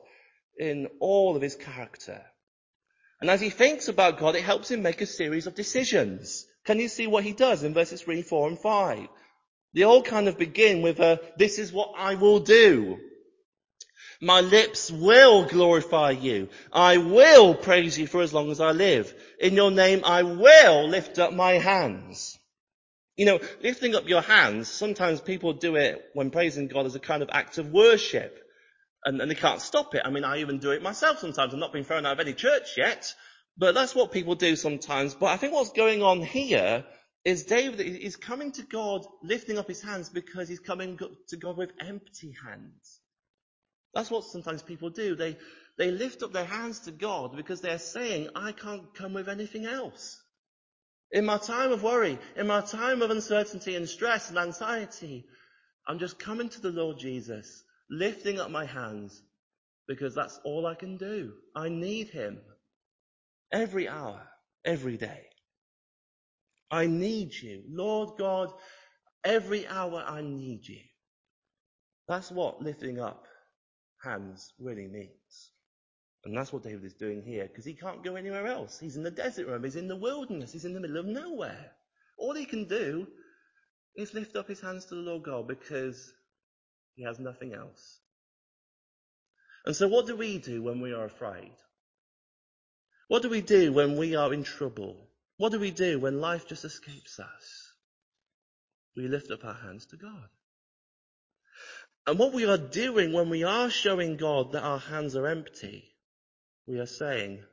in 0.58 0.88
all 0.98 1.36
of 1.36 1.42
his 1.42 1.56
character. 1.56 2.22
And 3.20 3.28
as 3.28 3.40
he 3.40 3.50
thinks 3.50 3.88
about 3.88 4.18
God, 4.18 4.34
it 4.34 4.42
helps 4.42 4.70
him 4.70 4.82
make 4.82 5.02
a 5.02 5.06
series 5.06 5.46
of 5.46 5.54
decisions. 5.54 6.46
Can 6.64 6.80
you 6.80 6.88
see 6.88 7.06
what 7.06 7.22
he 7.22 7.34
does 7.34 7.64
in 7.64 7.74
verses 7.74 8.00
3, 8.00 8.22
4 8.22 8.48
and 8.48 8.58
5? 8.58 9.08
They 9.74 9.82
all 9.82 10.02
kind 10.02 10.26
of 10.26 10.38
begin 10.38 10.80
with 10.80 11.00
a, 11.00 11.20
this 11.36 11.58
is 11.58 11.70
what 11.70 11.92
I 11.96 12.14
will 12.14 12.40
do. 12.40 12.98
My 14.24 14.40
lips 14.40 14.88
will 14.88 15.46
glorify 15.46 16.12
you. 16.12 16.48
I 16.72 16.98
will 16.98 17.56
praise 17.56 17.98
you 17.98 18.06
for 18.06 18.22
as 18.22 18.32
long 18.32 18.52
as 18.52 18.60
I 18.60 18.70
live. 18.70 19.12
In 19.40 19.54
your 19.54 19.72
name 19.72 20.02
I 20.04 20.22
will 20.22 20.86
lift 20.88 21.18
up 21.18 21.32
my 21.32 21.54
hands. 21.54 22.38
You 23.16 23.26
know, 23.26 23.40
lifting 23.64 23.96
up 23.96 24.08
your 24.08 24.20
hands, 24.20 24.68
sometimes 24.68 25.20
people 25.20 25.54
do 25.54 25.74
it 25.74 26.00
when 26.14 26.30
praising 26.30 26.68
God 26.68 26.86
as 26.86 26.94
a 26.94 27.00
kind 27.00 27.24
of 27.24 27.30
act 27.32 27.58
of 27.58 27.72
worship. 27.72 28.38
And, 29.04 29.20
and 29.20 29.28
they 29.28 29.34
can't 29.34 29.60
stop 29.60 29.92
it. 29.96 30.02
I 30.04 30.10
mean, 30.10 30.22
I 30.22 30.38
even 30.38 30.60
do 30.60 30.70
it 30.70 30.82
myself 30.82 31.18
sometimes. 31.18 31.52
I've 31.52 31.58
not 31.58 31.72
been 31.72 31.82
thrown 31.82 32.06
out 32.06 32.12
of 32.12 32.20
any 32.20 32.32
church 32.32 32.76
yet. 32.76 33.12
But 33.58 33.74
that's 33.74 33.92
what 33.92 34.12
people 34.12 34.36
do 34.36 34.54
sometimes. 34.54 35.16
But 35.16 35.30
I 35.30 35.36
think 35.36 35.52
what's 35.52 35.72
going 35.72 36.04
on 36.04 36.22
here 36.22 36.84
is 37.24 37.42
David 37.42 37.80
is 37.80 38.14
coming 38.14 38.52
to 38.52 38.62
God, 38.62 39.04
lifting 39.24 39.58
up 39.58 39.66
his 39.66 39.82
hands 39.82 40.08
because 40.10 40.48
he's 40.48 40.60
coming 40.60 40.96
to 41.28 41.36
God 41.36 41.56
with 41.56 41.72
empty 41.80 42.36
hands. 42.46 43.01
That's 43.94 44.10
what 44.10 44.24
sometimes 44.24 44.62
people 44.62 44.90
do. 44.90 45.14
They, 45.14 45.36
they 45.76 45.90
lift 45.90 46.22
up 46.22 46.32
their 46.32 46.44
hands 46.44 46.80
to 46.80 46.90
God 46.92 47.36
because 47.36 47.60
they're 47.60 47.78
saying, 47.78 48.28
I 48.34 48.52
can't 48.52 48.94
come 48.94 49.14
with 49.14 49.28
anything 49.28 49.66
else. 49.66 50.20
In 51.10 51.26
my 51.26 51.36
time 51.36 51.72
of 51.72 51.82
worry, 51.82 52.18
in 52.36 52.46
my 52.46 52.62
time 52.62 53.02
of 53.02 53.10
uncertainty 53.10 53.76
and 53.76 53.88
stress 53.88 54.30
and 54.30 54.38
anxiety, 54.38 55.26
I'm 55.86 55.98
just 55.98 56.18
coming 56.18 56.48
to 56.50 56.60
the 56.60 56.70
Lord 56.70 56.98
Jesus, 56.98 57.64
lifting 57.90 58.40
up 58.40 58.50
my 58.50 58.64
hands 58.64 59.22
because 59.86 60.14
that's 60.14 60.40
all 60.44 60.66
I 60.66 60.74
can 60.74 60.96
do. 60.96 61.34
I 61.54 61.68
need 61.68 62.08
Him 62.08 62.40
every 63.52 63.88
hour, 63.88 64.22
every 64.64 64.96
day. 64.96 65.26
I 66.70 66.86
need 66.86 67.34
you. 67.34 67.64
Lord 67.68 68.16
God, 68.18 68.50
every 69.22 69.66
hour 69.66 70.02
I 70.06 70.22
need 70.22 70.66
you. 70.66 70.80
That's 72.08 72.30
what 72.30 72.62
lifting 72.62 72.98
up 72.98 73.26
hands 74.02 74.52
really 74.58 74.86
needs. 74.86 75.52
And 76.24 76.36
that's 76.36 76.52
what 76.52 76.62
David 76.62 76.84
is 76.84 76.94
doing 76.94 77.22
here, 77.22 77.48
because 77.48 77.64
he 77.64 77.74
can't 77.74 78.04
go 78.04 78.14
anywhere 78.14 78.46
else. 78.46 78.78
He's 78.78 78.96
in 78.96 79.02
the 79.02 79.10
desert 79.10 79.48
room, 79.48 79.64
he's 79.64 79.76
in 79.76 79.88
the 79.88 79.96
wilderness, 79.96 80.52
he's 80.52 80.64
in 80.64 80.72
the 80.72 80.80
middle 80.80 80.98
of 80.98 81.06
nowhere. 81.06 81.72
all 82.16 82.34
he 82.34 82.44
can 82.44 82.66
do 82.66 83.06
is 83.96 84.14
lift 84.14 84.36
up 84.36 84.48
his 84.48 84.60
hands 84.60 84.84
to 84.86 84.94
the 84.94 85.00
Lord 85.00 85.24
God 85.24 85.48
because 85.48 86.12
he 86.94 87.02
has 87.02 87.18
nothing 87.18 87.52
else. 87.52 87.98
And 89.66 89.74
so 89.74 89.88
what 89.88 90.06
do 90.06 90.16
we 90.16 90.38
do 90.38 90.62
when 90.62 90.80
we 90.80 90.92
are 90.92 91.04
afraid? 91.04 91.52
What 93.08 93.22
do 93.22 93.28
we 93.28 93.40
do 93.40 93.72
when 93.72 93.96
we 93.96 94.16
are 94.16 94.32
in 94.32 94.44
trouble? 94.44 95.08
What 95.36 95.52
do 95.52 95.58
we 95.58 95.70
do 95.70 95.98
when 95.98 96.20
life 96.20 96.46
just 96.46 96.64
escapes 96.64 97.18
us? 97.18 97.72
We 98.96 99.08
lift 99.08 99.30
up 99.30 99.44
our 99.44 99.54
hands 99.54 99.86
to 99.86 99.96
God. 99.96 100.28
And 102.06 102.18
what 102.18 102.32
we 102.32 102.46
are 102.46 102.58
doing 102.58 103.12
when 103.12 103.30
we 103.30 103.44
are 103.44 103.70
showing 103.70 104.16
God 104.16 104.52
that 104.52 104.64
our 104.64 104.78
hands 104.78 105.14
are 105.14 105.26
empty, 105.26 105.94
we 106.66 106.78
are 106.80 106.86
saying, 106.86 107.44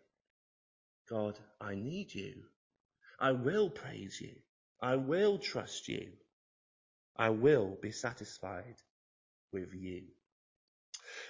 God, 1.10 1.38
I 1.62 1.76
need 1.76 2.14
you. 2.14 2.44
I 3.20 3.34
will 3.34 3.70
praise 3.70 4.20
you. 4.20 4.36
I 4.82 4.96
will 4.96 5.38
trust 5.38 5.88
you. 5.88 6.12
I 7.16 7.30
will 7.30 7.78
be 7.82 7.92
satisfied 7.92 8.76
with 9.52 9.74
you. 9.74 10.04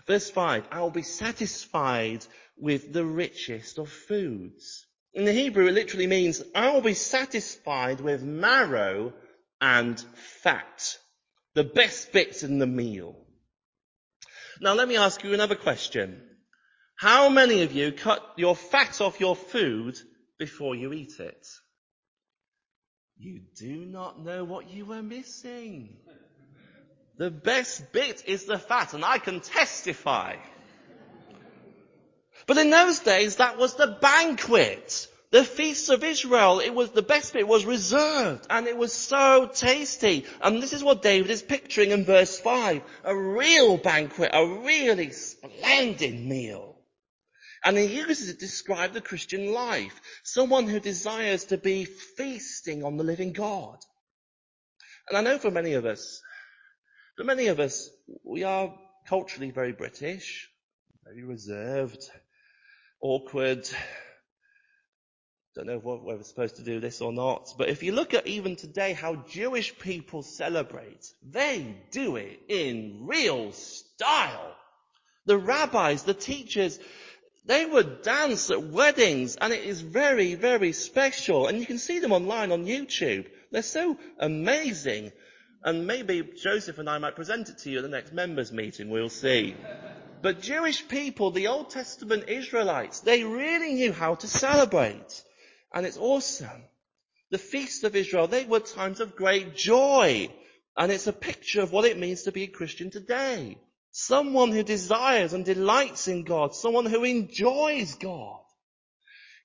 Verse 0.06 0.30
5, 0.30 0.68
I 0.72 0.82
will 0.82 0.92
be 0.92 1.02
satisfied 1.02 2.26
with 2.58 2.94
the 2.94 3.06
richest 3.06 3.80
of 3.80 3.90
foods. 3.90 4.86
In 5.14 5.26
the 5.26 5.34
Hebrew, 5.34 5.68
it 5.68 5.74
literally 5.74 6.08
means, 6.08 6.44
I 6.54 6.72
will 6.72 6.82
be 6.82 6.94
satisfied 6.94 8.02
with 8.02 8.22
marrow 8.22 9.14
and 9.60 10.00
fat. 10.44 10.98
The 11.60 11.66
best 11.66 12.14
bits 12.14 12.44
in 12.44 12.58
the 12.58 12.66
meal. 12.66 13.18
Now 14.62 14.76
let 14.76 14.88
me 14.88 14.96
ask 14.96 15.22
you 15.26 15.34
another 15.34 15.56
question. 15.56 16.22
How 16.96 17.28
many 17.28 17.64
of 17.64 17.74
you 17.74 17.92
cut 17.92 18.24
your 18.38 18.56
fat 18.56 19.02
off 19.02 19.20
your 19.20 19.36
food 19.36 19.98
before 20.38 20.74
you 20.74 20.94
eat 20.94 21.20
it? 21.20 21.46
You 23.18 23.42
do 23.58 23.84
not 23.84 24.24
know 24.24 24.46
what 24.46 24.70
you 24.70 24.86
were 24.86 25.02
missing. 25.02 25.98
The 27.18 27.30
best 27.30 27.92
bit 27.92 28.24
is 28.26 28.46
the 28.46 28.58
fat, 28.58 28.94
and 28.94 29.04
I 29.04 29.18
can 29.18 29.42
testify. 29.42 30.38
But 32.48 32.58
in 32.58 32.70
those 32.70 33.00
days, 33.00 33.36
that 33.36 33.58
was 33.58 33.76
the 33.76 33.98
banquet. 34.00 35.10
The 35.32 35.44
feasts 35.44 35.90
of 35.90 36.04
Israel, 36.04 36.60
it 36.60 36.74
was 36.74 36.90
the 36.90 37.04
best 37.04 37.34
bit 37.34 37.48
was 37.48 37.64
reserved 37.64 38.48
and 38.50 38.68
it 38.68 38.76
was 38.76 38.94
so 38.94 39.48
tasty. 39.54 40.26
And 40.42 40.62
this 40.62 40.74
is 40.74 40.84
what 40.84 41.04
David 41.04 41.30
is 41.30 41.44
picturing 41.44 41.92
in 41.92 42.04
verse 42.04 42.40
5. 42.40 42.82
A 43.04 43.16
real 43.16 43.78
banquet, 43.78 44.32
a 44.34 44.46
really 44.46 45.12
splendid 45.12 46.20
meal. 46.20 46.78
And 47.64 47.78
he 47.78 47.86
uses 47.86 48.30
it 48.30 48.34
to 48.34 48.40
describe 48.40 48.94
the 48.94 49.02
Christian 49.02 49.54
life. 49.54 50.02
Someone 50.24 50.68
who 50.68 50.80
desires 50.80 51.46
to 51.46 51.58
be 51.58 51.86
feasting 51.86 52.84
on 52.84 52.98
the 52.98 53.04
living 53.04 53.34
God. 53.34 53.78
And 55.10 55.18
I 55.18 55.22
know 55.22 55.38
for 55.38 55.52
many 55.52 55.74
of 55.74 55.86
us, 55.86 56.22
for 57.18 57.24
many 57.24 57.48
of 57.48 57.60
us, 57.60 57.90
we 58.24 58.44
are 58.44 58.74
culturally 59.08 59.52
very 59.52 59.74
British, 59.74 60.50
very 61.04 61.24
reserved, 61.24 62.10
awkward. 63.02 63.70
Don't 65.56 65.66
know 65.66 65.80
whether 65.80 66.18
we're 66.18 66.24
supposed 66.24 66.58
to 66.58 66.64
do 66.64 66.80
this 66.80 67.02
or 67.02 67.12
not, 67.12 67.54
but 67.58 67.70
if 67.70 67.82
you 67.82 67.92
look 67.92 68.14
at 68.14 68.28
even 68.28 68.56
today 68.56 68.94
how 68.94 69.16
Jewish 69.28 69.78
people 69.80 70.22
celebrate, 70.22 71.12
they 71.28 71.76
do 71.92 72.18
it 72.18 72.40
in 72.48 73.00
real 73.02 73.52
style. 73.52 74.56
The 75.26 75.38
rabbis, 75.38 76.04
the 76.04 76.14
teachers, 76.14 76.80
they 77.46 77.66
would 77.66 78.04
dance 78.04 78.52
at 78.52 78.64
weddings 78.64 79.36
and 79.38 79.52
it 79.52 79.64
is 79.64 79.82
very, 79.82 80.36
very 80.36 80.72
special. 80.72 81.48
And 81.48 81.60
you 81.60 81.66
can 81.66 81.80
see 81.80 81.98
them 82.00 82.12
online 82.12 82.52
on 82.52 82.66
YouTube. 82.66 83.28
They're 83.52 83.64
so 83.64 83.98
amazing. 84.20 85.12
And 85.64 85.88
maybe 85.88 86.22
Joseph 86.42 86.78
and 86.78 86.90
I 86.90 87.00
might 87.00 87.16
present 87.16 87.50
it 87.50 87.58
to 87.60 87.72
you 87.72 87.80
at 87.80 87.82
the 87.82 87.90
next 87.90 88.14
members 88.14 88.52
meeting. 88.52 88.90
We'll 88.90 89.10
see. 89.10 89.56
But 90.22 90.42
Jewish 90.42 90.88
people, 90.88 91.32
the 91.32 91.48
Old 91.48 91.72
Testament 91.72 92.30
Israelites, 92.30 93.00
they 93.00 93.24
really 93.24 93.74
knew 93.74 93.94
how 93.94 94.16
to 94.16 94.28
celebrate. 94.28 95.24
And 95.74 95.86
it's 95.86 95.98
awesome. 95.98 96.64
The 97.32 97.38
feasts 97.38 97.84
of 97.84 97.96
Israel, 97.96 98.28
they 98.28 98.46
were 98.46 98.60
times 98.60 99.00
of 99.00 99.16
great 99.16 99.56
joy. 99.56 100.30
And 100.76 100.92
it's 100.92 101.08
a 101.08 101.14
picture 101.14 101.62
of 101.62 101.72
what 101.72 101.86
it 101.86 102.00
means 102.00 102.24
to 102.24 102.32
be 102.32 102.44
a 102.44 102.48
Christian 102.48 102.90
today. 102.90 103.58
Someone 103.92 104.52
who 104.52 104.64
desires 104.64 105.34
and 105.34 105.46
delights 105.46 106.08
in 106.08 106.24
God. 106.24 106.56
Someone 106.56 106.86
who 106.86 107.04
enjoys 107.04 107.96
God. 107.96 108.40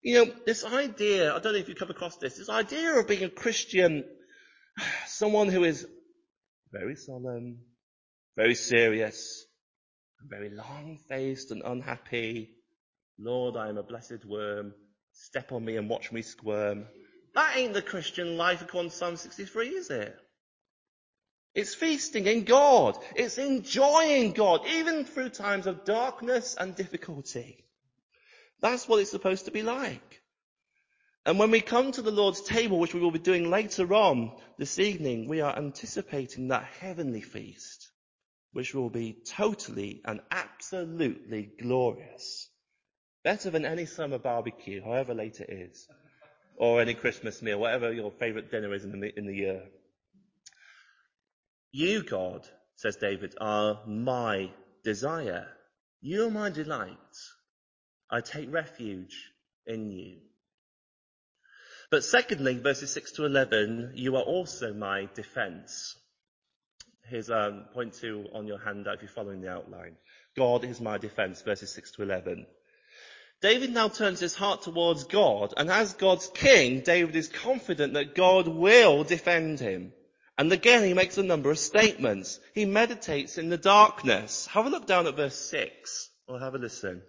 You 0.03 0.27
know, 0.27 0.33
this 0.45 0.65
idea, 0.65 1.35
I 1.35 1.39
don't 1.39 1.55
know 1.55 1.59
if 1.59 1.69
you 1.69 1.75
come 1.75 1.91
across 1.91 2.19
this, 2.19 2.37
this 2.37 2.51
idea 2.51 2.99
of 2.99 3.09
being 3.09 3.25
a 3.25 3.31
Christian, 3.31 4.05
someone 5.07 5.49
who 5.49 5.65
is 5.65 5.87
very 6.71 6.95
solemn, 6.95 7.61
very 8.37 8.55
serious, 8.55 9.47
very 10.23 10.51
long-faced 10.51 11.51
and 11.53 11.63
unhappy. 11.65 12.51
Lord, 13.19 13.57
I 13.57 13.69
am 13.69 13.79
a 13.79 13.83
blessed 13.83 14.27
worm. 14.27 14.75
Step 15.15 15.53
on 15.53 15.65
me 15.65 15.77
and 15.77 15.89
watch 15.89 16.13
me 16.13 16.23
squirm. 16.23 16.87
That 17.35 17.57
ain't 17.57 17.73
the 17.73 17.83
Christian 17.83 18.37
life 18.37 18.63
according 18.63 18.91
to 18.91 18.97
Psalm 18.97 19.17
63, 19.17 19.69
is 19.69 19.91
it? 19.91 20.17
It's 21.55 21.75
feasting 21.75 22.27
in 22.27 22.45
God. 22.45 22.99
It's 23.15 23.39
enjoying 23.39 24.33
God, 24.33 24.67
even 24.67 25.05
through 25.05 25.31
times 25.31 25.67
of 25.67 25.85
darkness 25.85 26.57
and 26.59 26.75
difficulty. 26.75 27.65
That's 28.61 28.89
what 28.89 29.01
it's 29.01 29.11
supposed 29.11 29.45
to 29.45 29.53
be 29.53 29.63
like. 29.63 30.23
And 31.25 31.39
when 31.39 31.53
we 31.53 31.61
come 31.61 31.93
to 31.93 32.03
the 32.03 32.11
Lord's 32.11 32.43
table, 32.43 32.79
which 32.79 32.93
we 32.93 33.01
will 33.01 33.13
be 33.13 33.19
doing 33.19 33.51
later 33.51 33.95
on 33.95 34.33
this 34.59 34.79
evening, 34.79 35.29
we 35.29 35.41
are 35.41 35.57
anticipating 35.57 36.49
that 36.49 36.65
heavenly 36.81 37.23
feast, 37.23 37.89
which 38.53 38.75
will 38.75 38.91
be 38.91 39.17
totally 39.27 40.03
and 40.05 40.21
absolutely 40.31 41.53
glorious. 41.61 42.49
Better 43.25 43.49
than 43.49 43.65
any 43.65 43.87
summer 43.87 44.19
barbecue, 44.19 44.83
however 44.83 45.15
late 45.15 45.41
it 45.41 45.51
is. 45.51 45.89
Or 46.57 46.81
any 46.81 46.95
Christmas 46.95 47.41
meal, 47.41 47.59
whatever 47.59 47.93
your 47.93 48.13
favourite 48.13 48.51
dinner 48.51 48.73
is 48.75 48.85
in 48.85 49.01
the, 49.01 49.19
in 49.19 49.27
the 49.27 49.35
year. 49.35 49.63
You, 51.73 52.05
God, 52.05 52.47
says 52.77 52.97
David, 52.97 53.35
are 53.41 53.81
my 53.87 54.51
desire. 54.85 55.49
You 56.03 56.27
are 56.27 56.31
my 56.31 56.51
delight. 56.51 56.93
I 58.11 58.21
take 58.21 58.53
refuge 58.53 59.33
in 59.67 59.91
you. 59.91 60.19
But 61.91 62.05
secondly, 62.05 62.59
verses 62.59 62.93
6 62.93 63.13
to 63.13 63.25
11, 63.25 63.93
you 63.95 64.17
are 64.17 64.23
also 64.23 64.75
my 64.75 65.09
defense. 65.15 65.97
Here's 67.09 67.31
um, 67.31 67.65
point 67.73 67.95
two 67.95 68.27
on 68.35 68.47
your 68.47 68.59
handout 68.59 68.97
if 68.97 69.03
you're 69.03 69.11
following 69.11 69.41
the 69.41 69.51
outline. 69.51 69.97
God 70.37 70.65
is 70.65 70.81
my 70.81 70.99
defense, 70.99 71.43
verses 71.43 71.73
6 71.73 71.93
to 71.93 72.03
11. 72.03 72.47
David 73.41 73.73
now 73.73 73.89
turns 73.89 74.21
his 74.21 74.35
heart 74.35 74.63
towards 74.63 75.05
God, 75.05 75.53
and 75.57 75.71
as 75.71 75.95
God's 75.95 76.29
king, 76.29 76.81
David 76.81 77.15
is 77.15 77.29
confident 77.29 77.95
that 77.95 78.15
God 78.15 78.49
will 78.49 79.05
defend 79.05 79.61
him. 79.61 79.93
And 80.37 80.53
again, 80.53 80.83
he 80.83 80.95
makes 80.95 81.19
a 81.19 81.23
number 81.23 81.51
of 81.51 81.59
statements. 81.59 82.41
He 82.55 82.65
meditates 82.65 83.39
in 83.39 83.51
the 83.51 83.59
darkness. 83.59 84.47
Have 84.47 84.67
a 84.67 84.71
look 84.71 84.87
down 84.87 85.07
at 85.07 85.17
verse 85.17 85.37
6, 85.51 86.11
or 86.27 86.41
have 86.41 86.55
a 86.55 86.59
listen. 86.59 87.03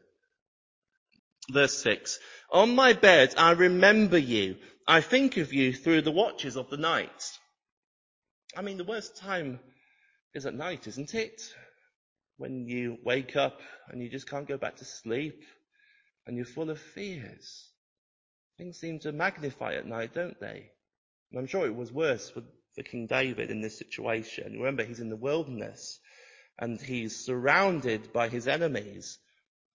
Verse 1.49 1.77
6. 1.81 2.19
On 2.51 2.75
my 2.75 2.93
bed 2.93 3.33
I 3.37 3.51
remember 3.51 4.17
you. 4.17 4.57
I 4.87 5.01
think 5.01 5.37
of 5.37 5.53
you 5.53 5.73
through 5.73 6.01
the 6.01 6.11
watches 6.11 6.55
of 6.55 6.69
the 6.69 6.77
night. 6.77 7.31
I 8.55 8.61
mean, 8.61 8.77
the 8.77 8.83
worst 8.83 9.17
time 9.17 9.59
is 10.33 10.45
at 10.45 10.53
night, 10.53 10.87
isn't 10.87 11.13
it? 11.15 11.41
When 12.37 12.67
you 12.67 12.97
wake 13.03 13.35
up 13.35 13.59
and 13.89 14.01
you 14.01 14.09
just 14.09 14.29
can't 14.29 14.47
go 14.47 14.57
back 14.57 14.75
to 14.77 14.85
sleep 14.85 15.41
and 16.25 16.37
you're 16.37 16.45
full 16.45 16.69
of 16.69 16.79
fears. 16.79 17.69
Things 18.57 18.79
seem 18.79 18.99
to 18.99 19.11
magnify 19.11 19.75
at 19.75 19.85
night, 19.85 20.13
don't 20.13 20.39
they? 20.39 20.71
And 21.31 21.39
I'm 21.39 21.47
sure 21.47 21.65
it 21.65 21.75
was 21.75 21.91
worse 21.91 22.29
for 22.29 22.43
for 22.75 22.83
King 22.83 23.07
David 23.07 23.49
in 23.49 23.61
this 23.61 23.77
situation. 23.77 24.59
Remember, 24.59 24.83
he's 24.83 24.99
in 24.99 25.09
the 25.09 25.15
wilderness 25.15 25.99
and 26.59 26.79
he's 26.79 27.15
surrounded 27.25 28.13
by 28.13 28.29
his 28.29 28.47
enemies. 28.47 29.17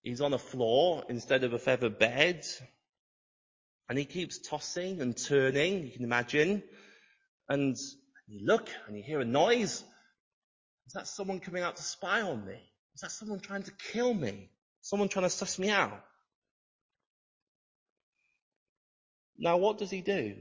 He's 0.02 0.20
on 0.20 0.32
a 0.32 0.38
floor 0.38 1.04
instead 1.08 1.44
of 1.44 1.52
a 1.52 1.58
feather 1.58 1.90
bed. 1.90 2.44
And 3.88 3.98
he 3.98 4.04
keeps 4.04 4.38
tossing 4.38 5.00
and 5.00 5.16
turning, 5.16 5.84
you 5.84 5.90
can 5.90 6.04
imagine. 6.04 6.62
And 7.48 7.76
you 8.28 8.46
look 8.46 8.68
and 8.86 8.96
you 8.96 9.02
hear 9.02 9.20
a 9.20 9.24
noise. 9.24 9.82
Is 10.86 10.92
that 10.94 11.08
someone 11.08 11.40
coming 11.40 11.62
out 11.62 11.76
to 11.76 11.82
spy 11.82 12.22
on 12.22 12.44
me? 12.44 12.58
Is 12.94 13.00
that 13.00 13.10
someone 13.10 13.40
trying 13.40 13.64
to 13.64 13.72
kill 13.92 14.12
me? 14.12 14.50
Someone 14.82 15.08
trying 15.08 15.26
to 15.26 15.30
suss 15.30 15.58
me 15.58 15.70
out? 15.70 16.02
Now 19.40 19.56
what 19.56 19.78
does 19.78 19.90
he 19.90 20.02
do? 20.02 20.36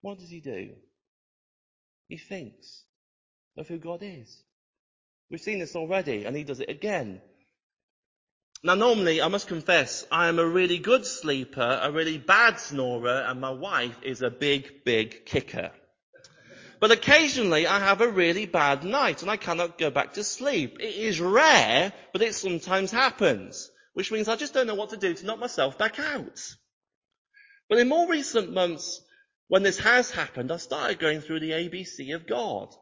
What 0.00 0.18
does 0.18 0.30
he 0.30 0.40
do? 0.40 0.70
He 2.08 2.16
thinks 2.16 2.84
of 3.56 3.68
who 3.68 3.78
God 3.78 4.00
is. 4.02 4.42
We've 5.30 5.40
seen 5.40 5.58
this 5.58 5.76
already, 5.76 6.24
and 6.24 6.34
he 6.36 6.42
does 6.42 6.60
it 6.60 6.70
again. 6.70 7.20
Now 8.62 8.74
normally, 8.74 9.20
I 9.20 9.28
must 9.28 9.46
confess, 9.46 10.06
I 10.10 10.28
am 10.28 10.38
a 10.38 10.46
really 10.46 10.78
good 10.78 11.04
sleeper, 11.04 11.80
a 11.82 11.92
really 11.92 12.16
bad 12.16 12.58
snorer, 12.58 13.24
and 13.28 13.40
my 13.40 13.50
wife 13.50 13.96
is 14.02 14.22
a 14.22 14.30
big, 14.30 14.84
big 14.84 15.26
kicker. 15.26 15.70
But 16.80 16.90
occasionally 16.90 17.66
I 17.66 17.78
have 17.78 18.00
a 18.00 18.08
really 18.08 18.46
bad 18.46 18.84
night 18.84 19.22
and 19.22 19.30
I 19.30 19.36
cannot 19.36 19.78
go 19.78 19.90
back 19.90 20.14
to 20.14 20.24
sleep. 20.24 20.78
It 20.80 20.94
is 20.94 21.20
rare, 21.20 21.92
but 22.12 22.22
it 22.22 22.34
sometimes 22.34 22.90
happens, 22.90 23.70
which 23.92 24.10
means 24.10 24.28
I 24.28 24.36
just 24.36 24.54
don't 24.54 24.66
know 24.66 24.74
what 24.74 24.90
to 24.90 24.96
do 24.96 25.14
to 25.14 25.26
knock 25.26 25.38
myself 25.38 25.78
back 25.78 25.98
out. 25.98 26.40
But 27.68 27.78
in 27.78 27.88
more 27.88 28.08
recent 28.08 28.52
months, 28.52 29.00
when 29.48 29.62
this 29.62 29.78
has 29.78 30.10
happened, 30.10 30.50
I 30.52 30.56
started 30.56 30.98
going 30.98 31.20
through 31.20 31.40
the 31.40 31.52
ABC 31.52 32.14
of 32.14 32.26
God. 32.26 32.74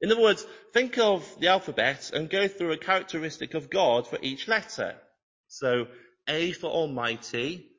In 0.00 0.12
other 0.12 0.20
words, 0.20 0.46
think 0.72 0.98
of 0.98 1.24
the 1.40 1.48
alphabet 1.48 2.10
and 2.12 2.28
go 2.28 2.48
through 2.48 2.72
a 2.72 2.78
characteristic 2.78 3.54
of 3.54 3.70
God 3.70 4.06
for 4.06 4.18
each 4.20 4.46
letter. 4.46 4.96
So 5.48 5.86
A 6.28 6.52
for 6.52 6.70
Almighty, 6.70 7.70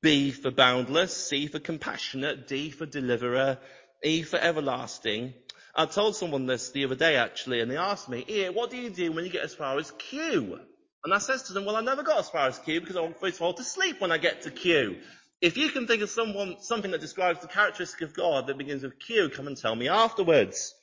B 0.00 0.30
for 0.30 0.50
boundless, 0.50 1.14
C 1.28 1.48
for 1.48 1.58
compassionate, 1.58 2.48
D 2.48 2.70
for 2.70 2.86
deliverer, 2.86 3.58
E 4.02 4.22
for 4.22 4.38
everlasting. 4.38 5.34
I 5.74 5.86
told 5.86 6.16
someone 6.16 6.46
this 6.46 6.70
the 6.70 6.84
other 6.84 6.94
day 6.94 7.16
actually, 7.16 7.60
and 7.60 7.70
they 7.70 7.76
asked 7.76 8.08
me, 8.08 8.24
Ian, 8.28 8.54
what 8.54 8.70
do 8.70 8.76
you 8.76 8.90
do 8.90 9.12
when 9.12 9.24
you 9.24 9.30
get 9.30 9.44
as 9.44 9.54
far 9.54 9.78
as 9.78 9.90
Q? 9.92 10.58
And 11.04 11.14
I 11.14 11.18
says 11.18 11.44
to 11.44 11.52
them, 11.52 11.64
well, 11.64 11.76
I 11.76 11.80
never 11.82 12.02
got 12.02 12.18
as 12.18 12.28
far 12.30 12.48
as 12.48 12.58
Q 12.58 12.80
because 12.80 12.96
I 12.96 13.12
first 13.12 13.36
of 13.36 13.42
all 13.42 13.54
to 13.54 13.64
sleep 13.64 14.00
when 14.00 14.10
I 14.12 14.18
get 14.18 14.42
to 14.42 14.50
Q. 14.50 14.98
If 15.40 15.56
you 15.56 15.70
can 15.70 15.86
think 15.86 16.02
of 16.02 16.10
someone, 16.10 16.56
something 16.60 16.90
that 16.90 17.00
describes 17.00 17.40
the 17.40 17.48
characteristic 17.48 18.00
of 18.02 18.14
God 18.14 18.46
that 18.46 18.58
begins 18.58 18.82
with 18.82 18.98
Q, 18.98 19.30
come 19.30 19.46
and 19.46 19.56
tell 19.56 19.74
me 19.74 19.88
afterwards. 19.88 20.74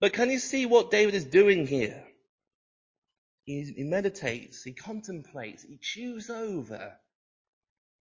But 0.00 0.12
can 0.12 0.30
you 0.30 0.38
see 0.38 0.66
what 0.66 0.90
David 0.90 1.14
is 1.14 1.24
doing 1.24 1.66
here? 1.66 2.04
He, 3.44 3.62
he 3.76 3.84
meditates, 3.84 4.62
he 4.62 4.72
contemplates, 4.72 5.62
he 5.62 5.78
chews 5.80 6.30
over 6.30 6.96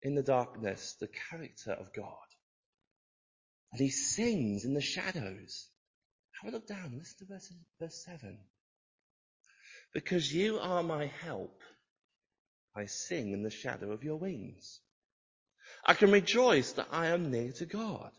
in 0.03 0.15
the 0.15 0.23
darkness 0.23 0.97
the 1.01 1.09
character 1.31 1.73
of 1.73 1.93
God. 1.93 2.15
And 3.73 3.81
he 3.81 3.91
sings 3.91 4.65
in 4.65 4.75
the 4.75 4.81
shadows. 4.81 5.69
Have 6.43 6.53
a 6.53 6.57
look 6.57 6.67
down, 6.67 6.95
listen 6.97 7.27
to 7.27 7.33
verse, 7.33 7.53
verse 7.79 8.05
7. 8.07 8.39
Because 9.93 10.33
you 10.33 10.59
are 10.59 10.83
my 10.83 11.07
help, 11.23 11.61
I 12.77 12.87
sing 12.87 13.33
in 13.33 13.43
the 13.43 13.51
shadow 13.51 13.91
of 13.93 14.05
your 14.05 14.17
wings. 14.17 14.81
I 15.85 15.95
can 15.95 16.11
rejoice 16.11 16.73
that 16.73 16.89
I 16.91 17.09
am 17.09 17.31
near 17.31 17.53
to 17.53 17.67
God. 17.67 18.11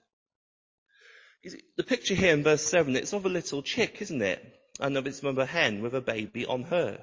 The 1.78 1.84
picture 1.84 2.16
here 2.16 2.34
in 2.34 2.44
verse 2.44 2.64
7, 2.64 2.96
it's 2.96 3.14
of 3.14 3.26
a 3.26 3.30
little 3.30 3.62
chick, 3.62 4.02
isn't 4.02 4.22
it? 4.22 4.44
And 4.80 4.98
of 4.98 5.08
its 5.08 5.24
mother 5.24 5.46
hen 5.46 5.82
with 5.82 5.96
a 5.96 6.02
baby 6.02 6.46
on 6.46 6.64
her. 6.64 7.00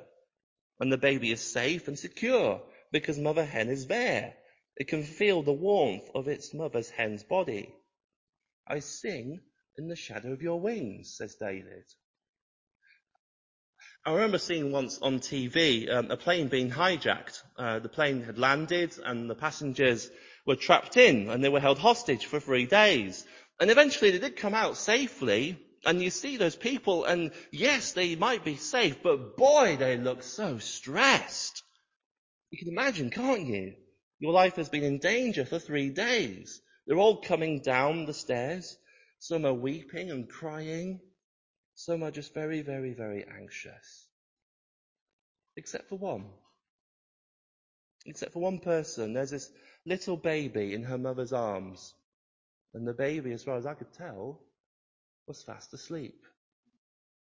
And 0.79 0.93
the 0.93 0.99
baby 0.99 1.31
is 1.31 1.41
safe 1.41 1.89
and 1.89 1.99
secure 1.99 2.63
because 2.93 3.19
mother 3.19 3.45
hen 3.45 3.69
is 3.69 3.87
there. 3.87 4.35
It 4.77 4.89
can 4.89 5.05
feel 5.05 5.43
the 5.43 5.53
warmth 5.53 6.11
of 6.15 6.29
its 6.29 6.53
mother's 6.53 6.91
hen's 6.91 7.23
body. 7.23 7.75
I 8.69 8.81
sing 8.81 9.41
in 9.79 9.89
the 9.89 9.97
shadow 9.97 10.33
of 10.33 10.43
your 10.43 10.61
wings, 10.61 11.15
says 11.17 11.37
David. 11.37 11.85
I 14.05 14.13
remember 14.13 14.39
seeing 14.39 14.71
once 14.71 14.99
on 14.99 15.19
TV 15.19 15.93
um, 15.93 16.11
a 16.11 16.17
plane 16.17 16.49
being 16.49 16.71
hijacked. 16.71 17.43
Uh, 17.59 17.79
the 17.81 17.89
plane 17.89 18.23
had 18.23 18.39
landed 18.39 18.95
and 19.05 19.29
the 19.29 19.35
passengers 19.35 20.11
were 20.47 20.57
trapped 20.57 20.97
in 20.97 21.29
and 21.29 21.43
they 21.43 21.49
were 21.49 21.61
held 21.61 21.79
hostage 21.79 22.27
for 22.27 22.41
three 22.41 22.67
days. 22.67 23.27
And 23.61 23.71
eventually 23.71 24.11
they 24.13 24.19
did 24.19 24.37
come 24.37 24.55
out 24.55 24.77
safely 24.77 25.59
and 25.85 26.03
you 26.03 26.11
see 26.11 26.37
those 26.37 26.57
people 26.57 27.05
and 27.05 27.33
yes, 27.51 27.93
they 27.93 28.17
might 28.17 28.45
be 28.45 28.57
safe, 28.57 29.03
but 29.03 29.37
boy, 29.37 29.77
they 29.79 29.97
look 29.97 30.23
so 30.23 30.59
stressed. 30.59 31.63
You 32.51 32.59
can 32.59 32.69
imagine, 32.69 33.11
can't 33.11 33.47
you? 33.47 33.75
Your 34.19 34.33
life 34.33 34.57
has 34.57 34.69
been 34.69 34.85
in 34.85 34.99
danger 34.99 35.45
for 35.45 35.59
three 35.59 35.91
days. 35.91 36.61
They're 36.87 36.97
all 36.97 37.21
coming 37.21 37.61
down 37.61 38.07
the 38.07 38.15
stairs. 38.15 38.77
Some 39.19 39.45
are 39.45 39.53
weeping 39.55 40.11
and 40.11 40.29
crying. 40.29 41.01
Some 41.75 42.03
are 42.03 42.11
just 42.11 42.33
very, 42.33 42.63
very, 42.63 42.95
very 42.95 43.25
anxious. 43.25 44.09
Except 45.57 45.89
for 45.89 45.99
one. 45.99 46.27
Except 48.07 48.33
for 48.33 48.39
one 48.41 48.61
person. 48.61 49.13
There's 49.13 49.31
this 49.31 49.51
little 49.87 50.17
baby 50.17 50.75
in 50.75 50.83
her 50.83 50.99
mother's 50.99 51.33
arms. 51.33 51.95
And 52.75 52.87
the 52.87 52.93
baby, 52.93 53.33
as 53.33 53.45
far 53.45 53.57
as 53.57 53.65
I 53.65 53.75
could 53.75 53.93
tell, 53.95 54.41
was 55.27 55.43
fast 55.43 55.73
asleep. 55.73 56.21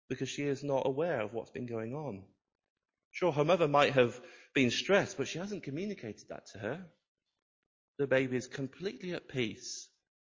Because 0.09 0.29
she 0.29 0.43
is 0.43 0.63
not 0.63 0.87
aware 0.87 1.23
of 1.23 1.33
what's 1.33 1.53
been 1.53 1.67
going 1.67 1.95
on. 1.95 2.25
Sure, 3.13 3.33
her 3.33 3.45
mother 3.45 3.69
might 3.69 3.95
have 3.95 4.21
been 4.55 4.71
stressed, 4.71 5.17
but 5.17 5.29
she 5.29 5.39
hasn't 5.39 5.63
communicated 5.63 6.29
that 6.29 6.47
to 6.53 6.59
her. 6.59 6.87
The 7.99 8.07
baby 8.07 8.37
is 8.37 8.47
completely 8.47 9.13
at 9.13 9.29
peace 9.29 9.89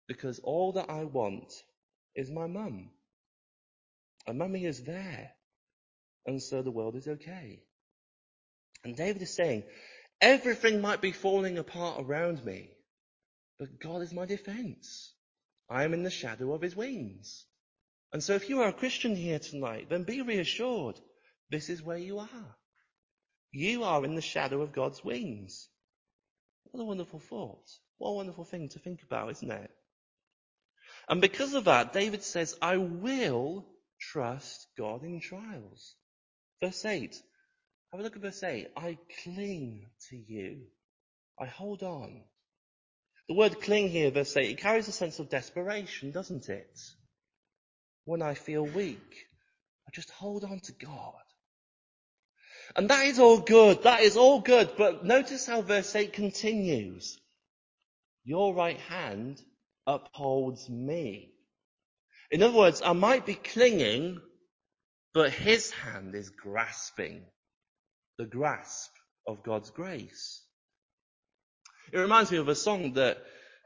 because 0.07 0.39
all 0.39 0.73
that 0.73 0.89
I 0.89 1.05
want 1.05 1.51
is 2.15 2.29
my 2.29 2.47
mum. 2.47 2.89
And 4.27 4.37
mummy 4.37 4.65
is 4.65 4.83
there. 4.83 5.31
And 6.25 6.41
so 6.41 6.61
the 6.61 6.71
world 6.71 6.95
is 6.95 7.07
okay. 7.07 7.63
And 8.83 8.95
David 8.95 9.21
is 9.21 9.35
saying, 9.35 9.63
everything 10.23 10.79
might 10.79 11.01
be 11.01 11.11
falling 11.11 11.57
apart 11.57 11.97
around 11.99 12.43
me, 12.45 12.69
but 13.59 13.79
God 13.79 14.01
is 14.01 14.13
my 14.13 14.25
defense. 14.25 15.13
I 15.69 15.83
am 15.83 15.93
in 15.93 16.03
the 16.03 16.09
shadow 16.09 16.53
of 16.53 16.61
his 16.61 16.75
wings. 16.75 17.45
And 18.13 18.23
so 18.23 18.33
if 18.33 18.47
you 18.47 18.61
are 18.61 18.69
a 18.69 18.73
Christian 18.73 19.15
here 19.15 19.39
tonight, 19.39 19.89
then 19.89 20.03
be 20.03 20.21
reassured. 20.21 20.99
This 21.49 21.69
is 21.69 21.83
where 21.83 21.97
you 21.97 22.19
are. 22.19 22.55
You 23.51 23.83
are 23.83 24.05
in 24.05 24.15
the 24.15 24.21
shadow 24.21 24.61
of 24.61 24.71
God's 24.71 25.03
wings. 25.03 25.67
What 26.71 26.81
a 26.81 26.85
wonderful 26.85 27.19
thought. 27.19 27.67
What 27.97 28.09
a 28.11 28.13
wonderful 28.13 28.45
thing 28.45 28.69
to 28.69 28.79
think 28.79 29.03
about, 29.03 29.31
isn't 29.31 29.51
it? 29.51 29.71
And 31.09 31.19
because 31.19 31.53
of 31.53 31.65
that, 31.65 31.91
David 31.91 32.23
says, 32.23 32.55
I 32.61 32.77
will 32.77 33.65
trust 33.99 34.67
God 34.77 35.03
in 35.03 35.19
trials. 35.19 35.95
Verse 36.61 36.85
8. 36.85 37.21
Have 37.93 37.99
a 37.99 38.03
look 38.05 38.15
at 38.15 38.23
verse 38.23 38.41
8. 38.41 38.69
I 38.75 38.97
cling 39.23 39.85
to 40.09 40.17
you. 40.17 40.61
I 41.39 41.45
hold 41.45 41.83
on. 41.83 42.23
The 43.29 43.35
word 43.35 43.61
cling 43.61 43.89
here, 43.89 44.09
verse 44.09 44.35
8, 44.35 44.49
it 44.49 44.57
carries 44.57 44.87
a 44.87 44.91
sense 44.91 45.19
of 45.19 45.29
desperation, 45.29 46.09
doesn't 46.09 46.49
it? 46.49 46.75
When 48.05 48.23
I 48.23 48.33
feel 48.33 48.65
weak, 48.65 49.27
I 49.87 49.91
just 49.93 50.09
hold 50.09 50.43
on 50.43 50.59
to 50.61 50.71
God. 50.71 51.21
And 52.75 52.89
that 52.89 53.05
is 53.05 53.19
all 53.19 53.41
good. 53.41 53.83
That 53.83 54.01
is 54.01 54.17
all 54.17 54.39
good. 54.39 54.71
But 54.75 55.05
notice 55.05 55.45
how 55.45 55.61
verse 55.61 55.95
8 55.95 56.13
continues. 56.13 57.21
Your 58.25 58.55
right 58.55 58.79
hand 58.79 59.39
upholds 59.85 60.67
me. 60.67 61.31
In 62.31 62.41
other 62.41 62.57
words, 62.57 62.81
I 62.83 62.93
might 62.93 63.27
be 63.27 63.35
clinging, 63.35 64.19
but 65.13 65.31
his 65.31 65.69
hand 65.69 66.15
is 66.15 66.31
grasping 66.31 67.27
the 68.17 68.25
grasp 68.25 68.91
of 69.27 69.43
God's 69.43 69.69
grace. 69.69 70.43
It 71.91 71.97
reminds 71.97 72.31
me 72.31 72.37
of 72.37 72.47
a 72.47 72.55
song 72.55 72.93
that 72.93 73.17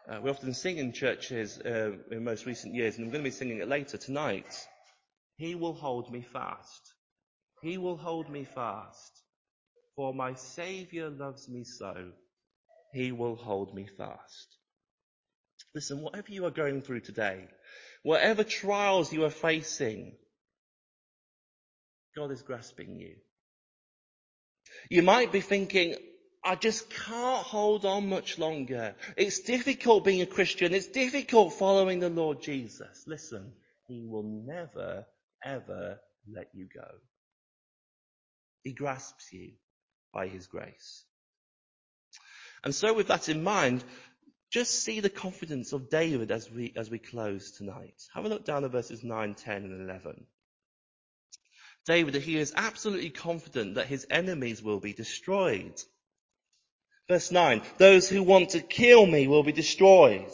uh, 0.09 0.19
we 0.21 0.29
often 0.29 0.53
sing 0.53 0.77
in 0.77 0.93
churches 0.93 1.59
uh, 1.59 1.91
in 2.11 2.23
most 2.23 2.45
recent 2.45 2.73
years, 2.73 2.95
and 2.95 3.05
I'm 3.05 3.11
going 3.11 3.23
to 3.23 3.29
be 3.29 3.35
singing 3.35 3.59
it 3.59 3.67
later 3.67 3.97
tonight. 3.97 4.67
He 5.37 5.55
will 5.55 5.73
hold 5.73 6.11
me 6.11 6.25
fast. 6.33 6.81
He 7.61 7.77
will 7.77 7.97
hold 7.97 8.29
me 8.29 8.45
fast. 8.45 9.21
For 9.95 10.13
my 10.13 10.33
Saviour 10.35 11.09
loves 11.09 11.49
me 11.49 11.63
so. 11.63 12.11
He 12.93 13.11
will 13.11 13.35
hold 13.35 13.73
me 13.73 13.87
fast. 13.97 14.57
Listen, 15.75 16.01
whatever 16.01 16.31
you 16.31 16.45
are 16.45 16.51
going 16.51 16.81
through 16.81 17.01
today, 17.01 17.47
whatever 18.03 18.43
trials 18.43 19.11
you 19.11 19.25
are 19.25 19.29
facing, 19.29 20.15
God 22.15 22.31
is 22.31 22.41
grasping 22.41 22.99
you. 22.99 23.15
You 24.89 25.03
might 25.03 25.31
be 25.31 25.41
thinking, 25.41 25.95
I 26.43 26.55
just 26.55 26.89
can't 26.89 27.43
hold 27.43 27.85
on 27.85 28.07
much 28.07 28.39
longer. 28.39 28.95
It's 29.17 29.39
difficult 29.39 30.05
being 30.05 30.21
a 30.21 30.25
Christian. 30.25 30.73
It's 30.73 30.87
difficult 30.87 31.53
following 31.53 31.99
the 31.99 32.09
Lord 32.09 32.41
Jesus. 32.41 33.03
Listen, 33.05 33.51
He 33.87 34.05
will 34.05 34.23
never, 34.23 35.05
ever 35.43 35.99
let 36.31 36.49
you 36.53 36.67
go. 36.73 36.87
He 38.63 38.73
grasps 38.73 39.33
you 39.33 39.51
by 40.13 40.27
His 40.27 40.47
grace. 40.47 41.03
And 42.63 42.73
so 42.73 42.93
with 42.93 43.07
that 43.07 43.29
in 43.29 43.43
mind, 43.43 43.83
just 44.49 44.83
see 44.83 45.01
the 45.01 45.09
confidence 45.09 45.73
of 45.73 45.89
David 45.89 46.31
as 46.31 46.49
we, 46.49 46.73
as 46.77 46.89
we 46.89 46.99
close 46.99 47.51
tonight. 47.51 48.01
Have 48.13 48.25
a 48.25 48.29
look 48.29 48.45
down 48.45 48.63
at 48.63 48.71
verses 48.71 49.03
9, 49.03 49.35
10 49.35 49.63
and 49.63 49.89
11. 49.89 50.25
David, 51.87 52.15
that 52.15 52.23
he 52.23 52.37
is 52.37 52.53
absolutely 52.55 53.09
confident 53.09 53.75
that 53.75 53.87
his 53.87 54.05
enemies 54.09 54.61
will 54.61 54.81
be 54.81 54.91
destroyed. 54.91 55.81
Verse 57.07 57.31
9, 57.31 57.61
those 57.77 58.09
who 58.09 58.21
want 58.21 58.49
to 58.49 58.59
kill 58.59 59.05
me 59.05 59.27
will 59.27 59.43
be 59.43 59.53
destroyed. 59.53 60.29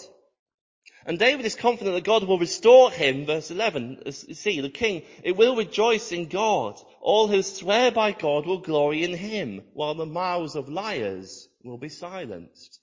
And 1.05 1.19
David 1.19 1.45
is 1.45 1.55
confident 1.55 1.95
that 1.95 2.03
God 2.03 2.23
will 2.23 2.39
restore 2.39 2.89
him. 2.89 3.27
Verse 3.27 3.51
11, 3.51 4.11
see, 4.11 4.61
the 4.61 4.69
king, 4.69 5.03
it 5.23 5.37
will 5.37 5.55
rejoice 5.55 6.11
in 6.11 6.27
God. 6.27 6.79
All 7.01 7.27
who 7.27 7.43
swear 7.43 7.91
by 7.91 8.13
God 8.13 8.47
will 8.47 8.59
glory 8.59 9.03
in 9.03 9.13
him, 9.13 9.61
while 9.73 9.93
the 9.93 10.07
mouths 10.07 10.55
of 10.55 10.69
liars 10.69 11.47
will 11.63 11.77
be 11.77 11.89
silenced. 11.89 12.79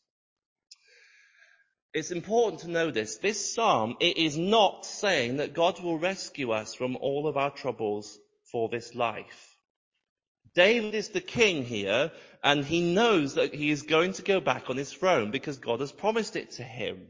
It's 1.92 2.12
important 2.12 2.60
to 2.60 2.70
know 2.70 2.92
this. 2.92 3.16
This 3.16 3.54
psalm, 3.54 3.96
it 3.98 4.16
is 4.16 4.36
not 4.36 4.86
saying 4.86 5.38
that 5.38 5.54
God 5.54 5.82
will 5.82 5.98
rescue 5.98 6.52
us 6.52 6.74
from 6.74 6.94
all 6.96 7.26
of 7.26 7.36
our 7.36 7.50
troubles 7.50 8.16
for 8.50 8.68
this 8.68 8.94
life. 8.94 9.56
David 10.54 10.94
is 10.94 11.10
the 11.10 11.20
king 11.20 11.64
here, 11.64 12.10
and 12.42 12.64
he 12.64 12.94
knows 12.94 13.34
that 13.34 13.54
he 13.54 13.70
is 13.70 13.82
going 13.82 14.14
to 14.14 14.22
go 14.22 14.40
back 14.40 14.68
on 14.68 14.76
his 14.76 14.92
throne 14.92 15.30
because 15.30 15.58
God 15.58 15.80
has 15.80 15.92
promised 15.92 16.36
it 16.36 16.52
to 16.52 16.62
him. 16.62 17.06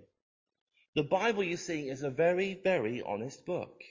The 0.94 1.02
Bible, 1.04 1.44
you 1.44 1.56
see, 1.56 1.88
is 1.88 2.02
a 2.02 2.10
very, 2.10 2.60
very 2.62 3.02
honest 3.02 3.46
book. 3.46 3.82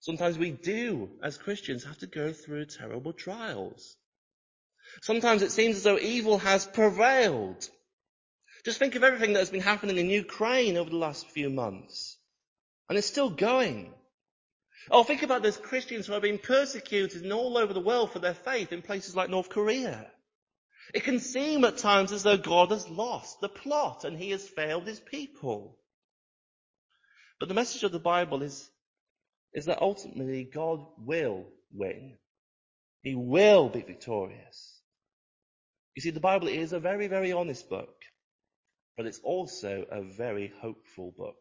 Sometimes 0.00 0.38
we 0.38 0.50
do, 0.50 1.10
as 1.22 1.36
Christians, 1.36 1.84
have 1.84 1.98
to 1.98 2.06
go 2.06 2.32
through 2.32 2.66
terrible 2.66 3.12
trials. 3.12 3.96
Sometimes 5.02 5.42
it 5.42 5.52
seems 5.52 5.76
as 5.76 5.82
though 5.82 5.98
evil 5.98 6.38
has 6.38 6.66
prevailed. 6.66 7.68
Just 8.64 8.78
think 8.78 8.94
of 8.94 9.04
everything 9.04 9.32
that 9.32 9.40
has 9.40 9.50
been 9.50 9.60
happening 9.60 9.98
in 9.98 10.10
Ukraine 10.10 10.76
over 10.76 10.90
the 10.90 10.96
last 10.96 11.28
few 11.30 11.50
months. 11.50 12.16
And 12.88 12.96
it's 12.96 13.06
still 13.06 13.30
going. 13.30 13.92
Oh, 14.90 15.04
think 15.04 15.22
about 15.22 15.42
those 15.42 15.56
Christians 15.56 16.06
who 16.06 16.14
are 16.14 16.20
being 16.20 16.38
persecuted 16.38 17.30
all 17.30 17.56
over 17.56 17.72
the 17.72 17.80
world 17.80 18.12
for 18.12 18.18
their 18.18 18.34
faith 18.34 18.72
in 18.72 18.82
places 18.82 19.14
like 19.14 19.30
North 19.30 19.48
Korea. 19.48 20.10
It 20.92 21.04
can 21.04 21.20
seem 21.20 21.64
at 21.64 21.78
times 21.78 22.12
as 22.12 22.22
though 22.22 22.36
God 22.36 22.70
has 22.70 22.88
lost 22.88 23.40
the 23.40 23.48
plot 23.48 24.04
and 24.04 24.18
he 24.18 24.30
has 24.30 24.48
failed 24.48 24.86
his 24.86 25.00
people. 25.00 25.78
But 27.38 27.48
the 27.48 27.54
message 27.54 27.84
of 27.84 27.92
the 27.92 27.98
Bible 27.98 28.42
is, 28.42 28.68
is 29.54 29.66
that 29.66 29.80
ultimately 29.80 30.44
God 30.44 30.84
will 30.98 31.46
win. 31.72 32.18
He 33.02 33.14
will 33.14 33.68
be 33.68 33.80
victorious. 33.80 34.80
You 35.94 36.02
see, 36.02 36.10
the 36.10 36.20
Bible 36.20 36.48
is 36.48 36.72
a 36.72 36.80
very, 36.80 37.06
very 37.06 37.32
honest 37.32 37.68
book, 37.68 37.94
but 38.96 39.06
it's 39.06 39.20
also 39.22 39.84
a 39.90 40.02
very 40.02 40.52
hopeful 40.60 41.12
book. 41.16 41.36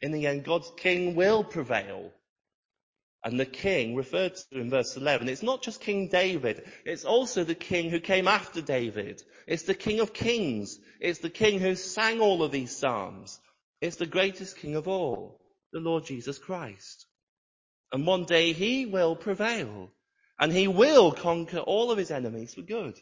In 0.00 0.12
the 0.12 0.26
end, 0.26 0.44
God's 0.44 0.70
king 0.76 1.14
will 1.14 1.44
prevail 1.44 2.12
and 3.22 3.38
the 3.38 3.46
king 3.46 3.94
referred 3.94 4.34
to 4.34 4.60
in 4.60 4.70
verse 4.70 4.96
11, 4.96 5.28
it's 5.28 5.42
not 5.42 5.62
just 5.62 5.80
King 5.80 6.08
David, 6.08 6.64
it's 6.86 7.04
also 7.04 7.44
the 7.44 7.54
king 7.54 7.90
who 7.90 8.00
came 8.00 8.26
after 8.26 8.62
David. 8.62 9.22
It's 9.46 9.64
the 9.64 9.74
king 9.74 10.00
of 10.00 10.14
kings. 10.14 10.78
It's 11.00 11.18
the 11.18 11.30
king 11.30 11.58
who 11.58 11.74
sang 11.74 12.20
all 12.20 12.42
of 12.42 12.52
these 12.52 12.74
psalms. 12.74 13.38
It's 13.80 13.96
the 13.96 14.06
greatest 14.06 14.56
king 14.56 14.74
of 14.74 14.88
all, 14.88 15.40
the 15.72 15.80
Lord 15.80 16.04
Jesus 16.06 16.38
Christ. 16.38 17.06
And 17.92 18.06
one 18.06 18.24
day 18.24 18.52
he 18.52 18.86
will 18.86 19.16
prevail 19.16 19.90
and 20.38 20.52
he 20.52 20.68
will 20.68 21.12
conquer 21.12 21.58
all 21.58 21.90
of 21.90 21.98
his 21.98 22.10
enemies 22.10 22.54
for 22.54 22.62
good. 22.62 22.98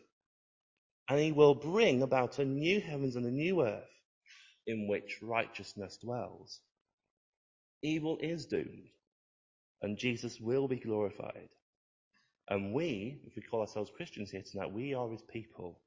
And 1.09 1.21
he 1.21 1.31
will 1.31 1.55
bring 1.55 2.03
about 2.03 2.39
a 2.39 2.45
new 2.45 2.81
heavens 2.81 3.15
and 3.15 3.25
a 3.25 3.31
new 3.31 3.65
earth 3.65 3.85
in 4.67 4.89
which 4.89 5.19
righteousness 5.23 5.97
dwells. 6.03 6.61
Evil 7.83 8.19
is 8.21 8.47
doomed 8.47 8.91
and 9.83 9.99
Jesus 9.99 10.41
will 10.41 10.69
be 10.69 10.79
glorified. 10.79 11.49
And 12.49 12.73
we, 12.73 13.21
if 13.27 13.37
we 13.37 13.43
call 13.43 13.61
ourselves 13.61 13.91
Christians 13.95 14.31
here 14.31 14.43
tonight, 14.43 14.73
we 14.73 14.95
are 14.95 15.09
his 15.11 15.23
people, 15.23 15.81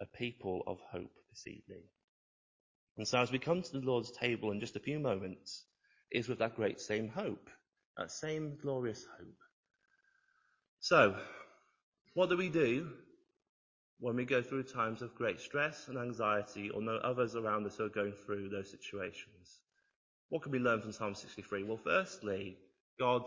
a 0.00 0.06
people 0.06 0.62
of 0.66 0.78
hope 0.90 1.12
this 1.30 1.46
evening. 1.46 1.82
And 2.96 3.06
so 3.06 3.20
as 3.20 3.30
we 3.30 3.38
come 3.38 3.62
to 3.62 3.72
the 3.72 3.86
Lord's 3.86 4.10
table 4.10 4.50
in 4.50 4.60
just 4.60 4.76
a 4.76 4.80
few 4.80 4.98
moments, 4.98 5.64
is 6.10 6.28
with 6.28 6.38
that 6.38 6.56
great 6.56 6.80
same 6.80 7.08
hope, 7.08 7.48
that 7.96 8.10
same 8.10 8.58
glorious 8.60 9.06
hope. 9.18 9.38
So, 10.80 11.16
what 12.14 12.30
do 12.30 12.36
we 12.36 12.48
do 12.48 12.90
when 14.00 14.16
we 14.16 14.24
go 14.24 14.42
through 14.42 14.64
times 14.64 15.02
of 15.02 15.14
great 15.14 15.40
stress 15.40 15.88
and 15.88 15.98
anxiety 15.98 16.70
or 16.70 16.80
know 16.80 16.96
others 16.96 17.36
around 17.36 17.66
us 17.66 17.78
are 17.78 17.88
going 17.88 18.14
through 18.26 18.48
those 18.48 18.70
situations? 18.70 19.60
What 20.30 20.42
can 20.42 20.52
we 20.52 20.58
learn 20.58 20.80
from 20.80 20.92
Psalm 20.92 21.14
63? 21.14 21.64
Well, 21.64 21.76
firstly, 21.76 22.56
God 23.00 23.22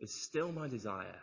is 0.00 0.24
still 0.24 0.50
my 0.50 0.66
desire. 0.66 1.20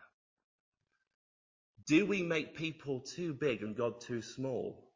Do 1.87 2.05
we 2.05 2.21
make 2.21 2.55
people 2.55 2.99
too 2.99 3.33
big 3.33 3.63
and 3.63 3.75
God 3.75 3.99
too 3.99 4.21
small? 4.21 4.91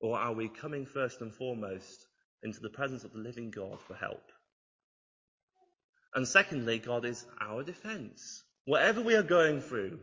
Or 0.00 0.18
are 0.18 0.32
we 0.32 0.48
coming 0.48 0.86
first 0.86 1.20
and 1.20 1.32
foremost 1.32 2.06
into 2.42 2.60
the 2.60 2.70
presence 2.70 3.04
of 3.04 3.12
the 3.12 3.18
living 3.18 3.50
God 3.50 3.80
for 3.82 3.94
help? 3.94 4.32
And 6.14 6.26
secondly, 6.26 6.78
God 6.78 7.04
is 7.04 7.26
our 7.38 7.62
defense. 7.62 8.42
Whatever 8.64 9.02
we 9.02 9.14
are 9.14 9.22
going 9.22 9.60
through, 9.60 9.98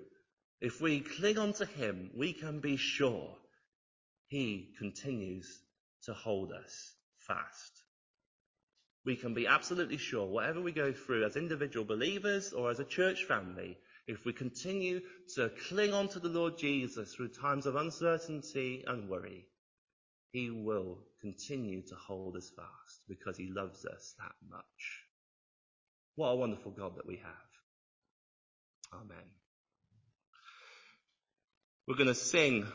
if 0.60 0.82
we 0.82 1.00
cling 1.00 1.40
on 1.40 1.54
to 1.54 1.66
Him, 1.66 2.12
we 2.16 2.34
can 2.34 2.60
be 2.60 2.78
sure 2.78 3.36
He 4.28 4.76
continues 4.78 5.48
to 6.04 6.14
hold 6.14 6.52
us 6.52 6.94
fast 7.28 7.71
we 9.06 9.16
can 9.16 9.34
be 9.34 9.48
absolutely 9.48 9.98
sure 9.98 10.26
whatever 10.26 10.62
we 10.62 10.72
go 10.72 10.94
through 10.94 11.26
as 11.26 11.36
individual 11.36 11.86
believers 11.86 12.54
or 12.54 12.70
as 12.70 12.80
a 12.80 12.86
church 12.86 13.24
family, 13.26 13.78
if 14.08 14.26
we 14.26 14.34
continue 14.34 15.02
to 15.36 15.52
cling 15.68 15.94
on 15.94 16.08
to 16.10 16.20
the 16.20 16.30
Lord 16.30 16.58
Jesus 16.58 17.14
through 17.14 17.30
times 17.30 17.66
of 17.66 17.76
uncertainty 17.76 18.84
and 18.86 19.10
worry, 19.10 19.46
he 20.32 20.50
will 20.50 21.00
continue 21.20 21.82
to 21.82 21.96
hold 21.96 22.36
us 22.36 22.52
fast 22.56 23.02
because 23.08 23.38
he 23.38 23.50
loves 23.52 23.86
us 23.86 24.16
that 24.20 24.34
much. 24.50 24.64
What 26.16 26.30
a 26.30 26.36
wonderful 26.36 26.72
God 26.72 26.98
that 26.98 27.08
we 27.08 27.18
have. 27.18 27.34
Amen. 28.94 29.18
We're 31.88 31.96
going 31.96 32.08
to 32.08 32.16
sing 32.16 32.68